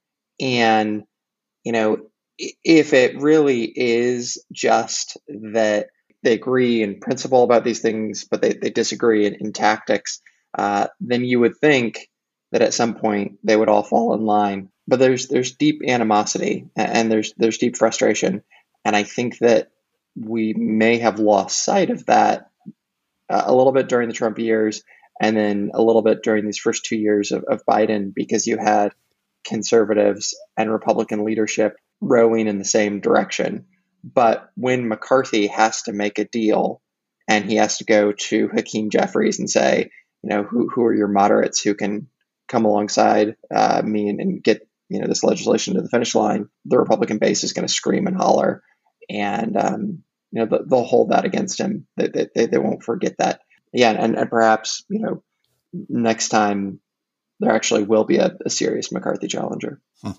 And, 0.41 1.05
you 1.65 1.73
know, 1.73 1.99
if 2.39 2.93
it 2.93 3.21
really 3.21 3.65
is 3.65 4.45
just 4.53 5.17
that 5.29 5.89
they 6.23 6.35
agree 6.35 6.83
in 6.83 7.01
principle 7.01 7.45
about 7.45 7.65
these 7.65 7.81
things, 7.81 8.25
but 8.25 8.43
they, 8.43 8.53
they 8.53 8.71
disagree 8.71 9.27
in, 9.27 9.35
in 9.35 9.53
tactics, 9.53 10.21
uh, 10.57 10.89
then 11.01 11.25
you 11.25 11.41
would 11.41 11.57
think 11.57 12.09
that 12.53 12.63
at 12.63 12.75
some 12.75 12.95
point 12.95 13.39
they 13.45 13.57
would 13.57 13.69
all 13.69 13.83
fall 13.83 14.15
in 14.15 14.25
line. 14.25 14.71
But 14.87 14.99
there's 15.01 15.29
there's 15.29 15.55
deep 15.55 15.83
animosity 15.87 16.67
and 16.75 17.13
there's 17.13 17.35
there's 17.37 17.59
deep 17.59 17.77
frustration, 17.77 18.43
and 18.85 18.97
I 18.97 19.03
think 19.03 19.39
that 19.39 19.71
we 20.21 20.55
may 20.55 20.99
have 20.99 21.19
lost 21.19 21.65
sight 21.65 21.91
of 21.91 22.07
that 22.07 22.51
uh, 23.31 23.45
a 23.47 23.55
little 23.55 23.73
bit 23.73 23.89
during 23.89 24.09
the 24.09 24.15
Trump 24.15 24.39
years, 24.39 24.83
and 25.21 25.37
then 25.37 25.71
a 25.75 25.83
little 25.83 26.03
bit 26.03 26.23
during 26.23 26.45
these 26.45 26.59
first 26.59 26.85
two 26.85 26.97
years 26.97 27.33
of, 27.33 27.45
of 27.45 27.63
Biden, 27.69 28.13
because 28.15 28.47
you 28.47 28.57
had 28.57 28.93
conservatives 29.45 30.37
and 30.57 30.71
Republican 30.71 31.25
leadership 31.25 31.77
rowing 32.01 32.47
in 32.47 32.59
the 32.59 32.65
same 32.65 33.01
direction. 33.01 33.67
But 34.05 34.51
when 34.55 34.89
McCarthy 34.89 35.49
has 35.49 35.83
to 35.83 35.93
make 35.93 36.19
a 36.19 36.25
deal 36.25 36.81
and 37.27 37.45
he 37.45 37.57
has 37.57 37.79
to 37.79 37.85
go 37.85 38.13
to 38.13 38.49
Hakeem 38.49 38.91
Jeffries 38.91 39.39
and 39.39 39.51
say, 39.51 39.91
you 40.23 40.31
know, 40.31 40.43
who, 40.45 40.69
who 40.69 40.85
are 40.85 40.95
your 40.95 41.09
moderates 41.09 41.61
who 41.61 41.75
can 41.75 42.09
come 42.49 42.65
alongside 42.65 43.37
uh, 43.55 43.83
me 43.85 44.09
and, 44.09 44.21
and, 44.21 44.43
get, 44.43 44.67
you 44.89 45.01
know, 45.01 45.07
this 45.07 45.25
legislation 45.25 45.75
to 45.75 45.83
the 45.83 45.89
finish 45.89 46.15
line, 46.15 46.49
the 46.65 46.79
Republican 46.79 47.19
base 47.19 47.45
is 47.45 47.53
going 47.53 47.67
to 47.67 47.73
scream 47.73 48.07
and 48.07 48.17
holler. 48.17 48.63
And, 49.11 49.57
um, 49.57 50.03
you 50.31 50.45
know, 50.45 50.59
they'll 50.67 50.85
hold 50.85 51.11
that 51.11 51.25
against 51.25 51.59
him. 51.59 51.87
They, 51.97 52.09
they, 52.09 52.47
they 52.47 52.59
won't 52.59 52.83
forget 52.83 53.17
that. 53.19 53.41
Yeah. 53.73 53.91
And, 53.91 54.17
and 54.17 54.31
perhaps, 54.31 54.85
you 54.89 55.01
know, 55.01 55.23
next 55.89 56.29
time 56.29 56.81
there 57.41 57.53
actually 57.53 57.85
will 57.85 58.05
be 58.05 58.19
a, 58.19 58.37
a 58.45 58.51
serious 58.51 58.93
McCarthy 58.93 59.29
challenger. 59.29 59.81
Hmm. 60.03 60.13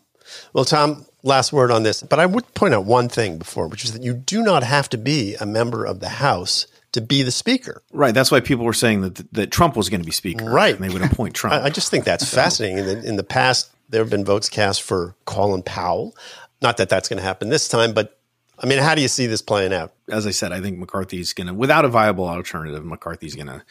Well, 0.53 0.65
Tom, 0.65 1.05
last 1.23 1.51
word 1.51 1.71
on 1.71 1.83
this, 1.83 2.03
but 2.03 2.19
I 2.19 2.25
would 2.25 2.53
point 2.53 2.73
out 2.73 2.85
one 2.85 3.09
thing 3.09 3.37
before, 3.37 3.67
which 3.67 3.83
is 3.83 3.93
that 3.93 4.03
you 4.03 4.13
do 4.13 4.43
not 4.43 4.63
have 4.63 4.89
to 4.89 4.97
be 4.97 5.35
a 5.35 5.45
member 5.45 5.85
of 5.85 5.99
the 5.99 6.09
House 6.09 6.67
to 6.91 7.01
be 7.01 7.23
the 7.23 7.31
speaker. 7.31 7.83
Right. 7.91 8.13
That's 8.13 8.31
why 8.31 8.39
people 8.39 8.65
were 8.65 8.73
saying 8.73 9.01
that 9.01 9.33
that 9.33 9.51
Trump 9.51 9.75
was 9.75 9.89
going 9.89 10.01
to 10.01 10.05
be 10.05 10.11
speaker. 10.11 10.45
Right. 10.45 10.75
And 10.75 10.83
they 10.83 10.89
would 10.89 11.03
appoint 11.03 11.33
Trump. 11.35 11.55
I, 11.55 11.65
I 11.65 11.69
just 11.69 11.91
think 11.91 12.05
that's 12.05 12.27
fascinating. 12.33 12.79
In 12.79 12.85
the, 12.85 13.07
in 13.07 13.15
the 13.15 13.23
past, 13.23 13.71
there 13.89 14.01
have 14.01 14.09
been 14.09 14.25
votes 14.25 14.49
cast 14.49 14.81
for 14.81 15.15
Colin 15.25 15.63
Powell. 15.63 16.15
Not 16.61 16.77
that 16.77 16.89
that's 16.89 17.07
going 17.07 17.17
to 17.17 17.23
happen 17.23 17.49
this 17.49 17.67
time, 17.67 17.93
but 17.93 18.18
I 18.61 18.65
mean, 18.65 18.79
how 18.79 18.93
do 18.93 19.01
you 19.01 19.07
see 19.07 19.25
this 19.25 19.41
playing 19.41 19.73
out? 19.73 19.93
As 20.09 20.27
I 20.27 20.31
said, 20.31 20.51
I 20.51 20.59
think 20.59 20.77
McCarthy's 20.77 21.33
going 21.33 21.47
to, 21.47 21.53
without 21.53 21.85
a 21.85 21.89
viable 21.89 22.27
alternative, 22.27 22.83
McCarthy's 22.83 23.35
going 23.35 23.47
to, 23.47 23.63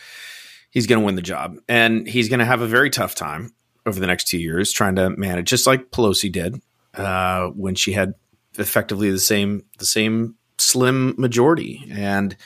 he's 0.70 0.86
going 0.86 1.00
to 1.00 1.04
win 1.04 1.14
the 1.14 1.22
job, 1.22 1.58
and 1.68 2.06
he's 2.08 2.28
going 2.28 2.38
to 2.38 2.46
have 2.46 2.62
a 2.62 2.66
very 2.66 2.88
tough 2.88 3.14
time 3.14 3.52
over 3.84 4.00
the 4.00 4.06
next 4.06 4.28
two 4.28 4.38
years 4.38 4.72
trying 4.72 4.96
to 4.96 5.10
manage, 5.10 5.48
just 5.48 5.66
like 5.66 5.90
Pelosi 5.90 6.30
did 6.30 6.60
uh, 6.94 7.48
when 7.48 7.74
she 7.74 7.92
had 7.92 8.14
effectively 8.58 9.10
the 9.10 9.18
same 9.18 9.64
the 9.78 9.86
same 9.86 10.36
slim 10.58 11.14
majority. 11.18 11.84
And 11.90 12.36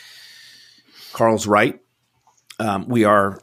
Carl's 1.12 1.46
right. 1.46 1.80
Um, 2.58 2.88
we 2.88 3.04
are 3.04 3.40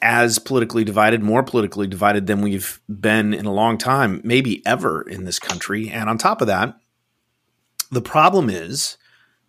as 0.00 0.38
politically 0.38 0.84
divided, 0.84 1.22
more 1.22 1.42
politically 1.42 1.86
divided 1.86 2.26
than 2.26 2.40
we've 2.40 2.80
been 2.88 3.34
in 3.34 3.46
a 3.46 3.52
long 3.52 3.78
time, 3.78 4.20
maybe 4.22 4.64
ever 4.64 5.02
in 5.02 5.24
this 5.24 5.38
country. 5.38 5.90
And 5.90 6.08
on 6.08 6.18
top 6.18 6.40
of 6.40 6.46
that, 6.46 6.76
the 7.90 8.02
problem 8.02 8.50
is 8.50 8.96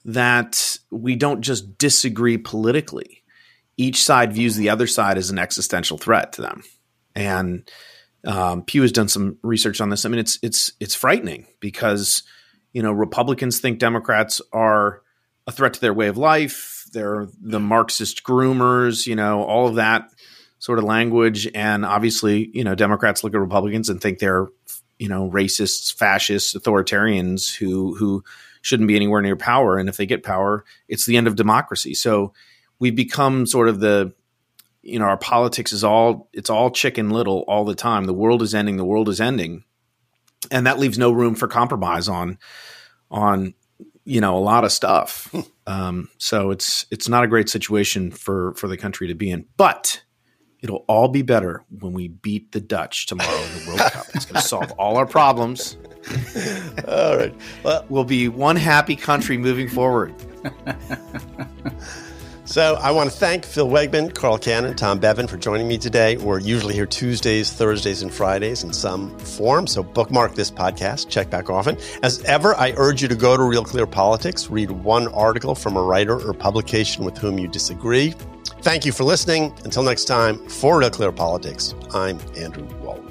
that 0.05 0.77
we 0.89 1.15
don't 1.15 1.41
just 1.41 1.77
disagree 1.77 2.37
politically. 2.37 3.23
Each 3.77 4.03
side 4.03 4.33
views 4.33 4.55
the 4.55 4.69
other 4.69 4.87
side 4.87 5.17
as 5.17 5.29
an 5.29 5.39
existential 5.39 5.97
threat 5.97 6.33
to 6.33 6.41
them. 6.41 6.63
And 7.15 7.69
um, 8.25 8.63
Pew 8.63 8.81
has 8.81 8.91
done 8.91 9.07
some 9.07 9.37
research 9.41 9.81
on 9.81 9.89
this. 9.89 10.05
I 10.05 10.09
mean, 10.09 10.19
it's 10.19 10.39
it's 10.41 10.71
it's 10.79 10.95
frightening 10.95 11.47
because 11.59 12.23
you 12.73 12.81
know 12.81 12.91
Republicans 12.91 13.59
think 13.59 13.79
Democrats 13.79 14.41
are 14.51 15.01
a 15.47 15.51
threat 15.51 15.73
to 15.73 15.81
their 15.81 15.93
way 15.93 16.07
of 16.07 16.17
life. 16.17 16.85
They're 16.91 17.27
the 17.41 17.59
Marxist 17.59 18.23
groomers, 18.23 19.07
you 19.07 19.15
know, 19.15 19.43
all 19.43 19.67
of 19.67 19.75
that 19.75 20.09
sort 20.59 20.79
of 20.79 20.85
language. 20.85 21.47
And 21.55 21.85
obviously, 21.85 22.51
you 22.53 22.63
know, 22.63 22.75
Democrats 22.75 23.23
look 23.23 23.33
at 23.33 23.39
Republicans 23.39 23.89
and 23.89 24.01
think 24.01 24.19
they're 24.19 24.47
you 24.99 25.07
know 25.07 25.29
racists, 25.31 25.93
fascists, 25.93 26.53
authoritarians 26.53 27.55
who 27.55 27.95
who 27.95 28.23
shouldn't 28.61 28.87
be 28.87 28.95
anywhere 28.95 29.21
near 29.21 29.37
power. 29.37 29.77
And 29.77 29.89
if 29.89 29.97
they 29.97 30.05
get 30.05 30.23
power, 30.23 30.65
it's 30.87 31.05
the 31.05 31.17
end 31.17 31.27
of 31.27 31.35
democracy. 31.35 31.93
So 31.93 32.33
we've 32.77 32.95
become 32.95 33.45
sort 33.45 33.69
of 33.69 33.79
the 33.79 34.13
you 34.81 34.99
know 34.99 35.05
our 35.05 35.17
politics 35.17 35.73
is 35.73 35.83
all 35.83 36.29
it's 36.33 36.49
all 36.49 36.71
chicken 36.71 37.09
little 37.09 37.39
all 37.47 37.65
the 37.65 37.75
time 37.75 38.05
the 38.05 38.13
world 38.13 38.41
is 38.41 38.55
ending 38.55 38.77
the 38.77 38.85
world 38.85 39.09
is 39.09 39.19
ending 39.19 39.63
and 40.51 40.65
that 40.65 40.79
leaves 40.79 40.97
no 40.97 41.11
room 41.11 41.35
for 41.35 41.47
compromise 41.47 42.07
on 42.07 42.37
on 43.11 43.53
you 44.05 44.21
know 44.21 44.37
a 44.37 44.39
lot 44.39 44.63
of 44.63 44.71
stuff 44.71 45.27
hmm. 45.31 45.41
um, 45.67 46.09
so 46.17 46.49
it's 46.51 46.85
it's 46.91 47.09
not 47.09 47.23
a 47.23 47.27
great 47.27 47.49
situation 47.49 48.09
for 48.09 48.53
for 48.53 48.67
the 48.67 48.77
country 48.77 49.07
to 49.07 49.15
be 49.15 49.29
in 49.29 49.45
but 49.57 50.01
it'll 50.61 50.85
all 50.87 51.07
be 51.07 51.21
better 51.21 51.63
when 51.79 51.93
we 51.93 52.07
beat 52.07 52.51
the 52.51 52.59
dutch 52.59 53.05
tomorrow 53.05 53.29
in 53.29 53.59
the 53.59 53.65
world 53.67 53.79
cup. 53.91 54.05
It's 54.13 54.25
going 54.25 54.41
to 54.41 54.47
solve 54.47 54.71
all 54.71 54.97
our 54.97 55.05
problems. 55.05 55.77
All 56.87 57.17
right. 57.17 57.35
Well 57.63 57.85
we'll 57.89 58.03
be 58.05 58.29
one 58.29 58.55
happy 58.55 58.95
country 58.95 59.37
moving 59.37 59.67
forward 59.67 60.15
So 62.49 62.79
I 62.81 62.89
want 62.89 63.11
to 63.11 63.15
thank 63.15 63.45
Phil 63.45 63.67
Wegmann, 63.67 64.15
Carl 64.15 64.39
Cannon, 64.39 64.75
Tom 64.75 64.97
Bevan 64.97 65.27
for 65.27 65.37
joining 65.37 65.67
me 65.67 65.77
today. 65.77 66.17
We're 66.17 66.39
usually 66.39 66.73
here 66.73 66.87
Tuesdays, 66.87 67.53
Thursdays, 67.53 68.01
and 68.01 68.11
Fridays 68.11 68.63
in 68.63 68.73
some 68.73 69.15
form. 69.19 69.67
So 69.67 69.83
bookmark 69.83 70.33
this 70.33 70.49
podcast, 70.49 71.09
check 71.09 71.29
back 71.29 71.51
often. 71.51 71.77
As 72.01 72.23
ever, 72.23 72.55
I 72.55 72.73
urge 72.75 73.03
you 73.03 73.07
to 73.07 73.15
go 73.15 73.37
to 73.37 73.43
Real 73.43 73.63
Clear 73.63 73.85
Politics, 73.85 74.49
read 74.49 74.71
one 74.71 75.09
article 75.09 75.53
from 75.53 75.77
a 75.77 75.83
writer 75.83 76.19
or 76.27 76.33
publication 76.33 77.05
with 77.05 77.19
whom 77.19 77.37
you 77.37 77.47
disagree. 77.47 78.15
Thank 78.63 78.83
you 78.83 78.93
for 78.93 79.03
listening. 79.03 79.53
Until 79.63 79.83
next 79.83 80.05
time, 80.05 80.39
for 80.49 80.79
Real 80.79 80.89
Clear 80.89 81.11
Politics, 81.11 81.75
I'm 81.93 82.19
Andrew 82.35 82.65
Walworth. 82.81 83.08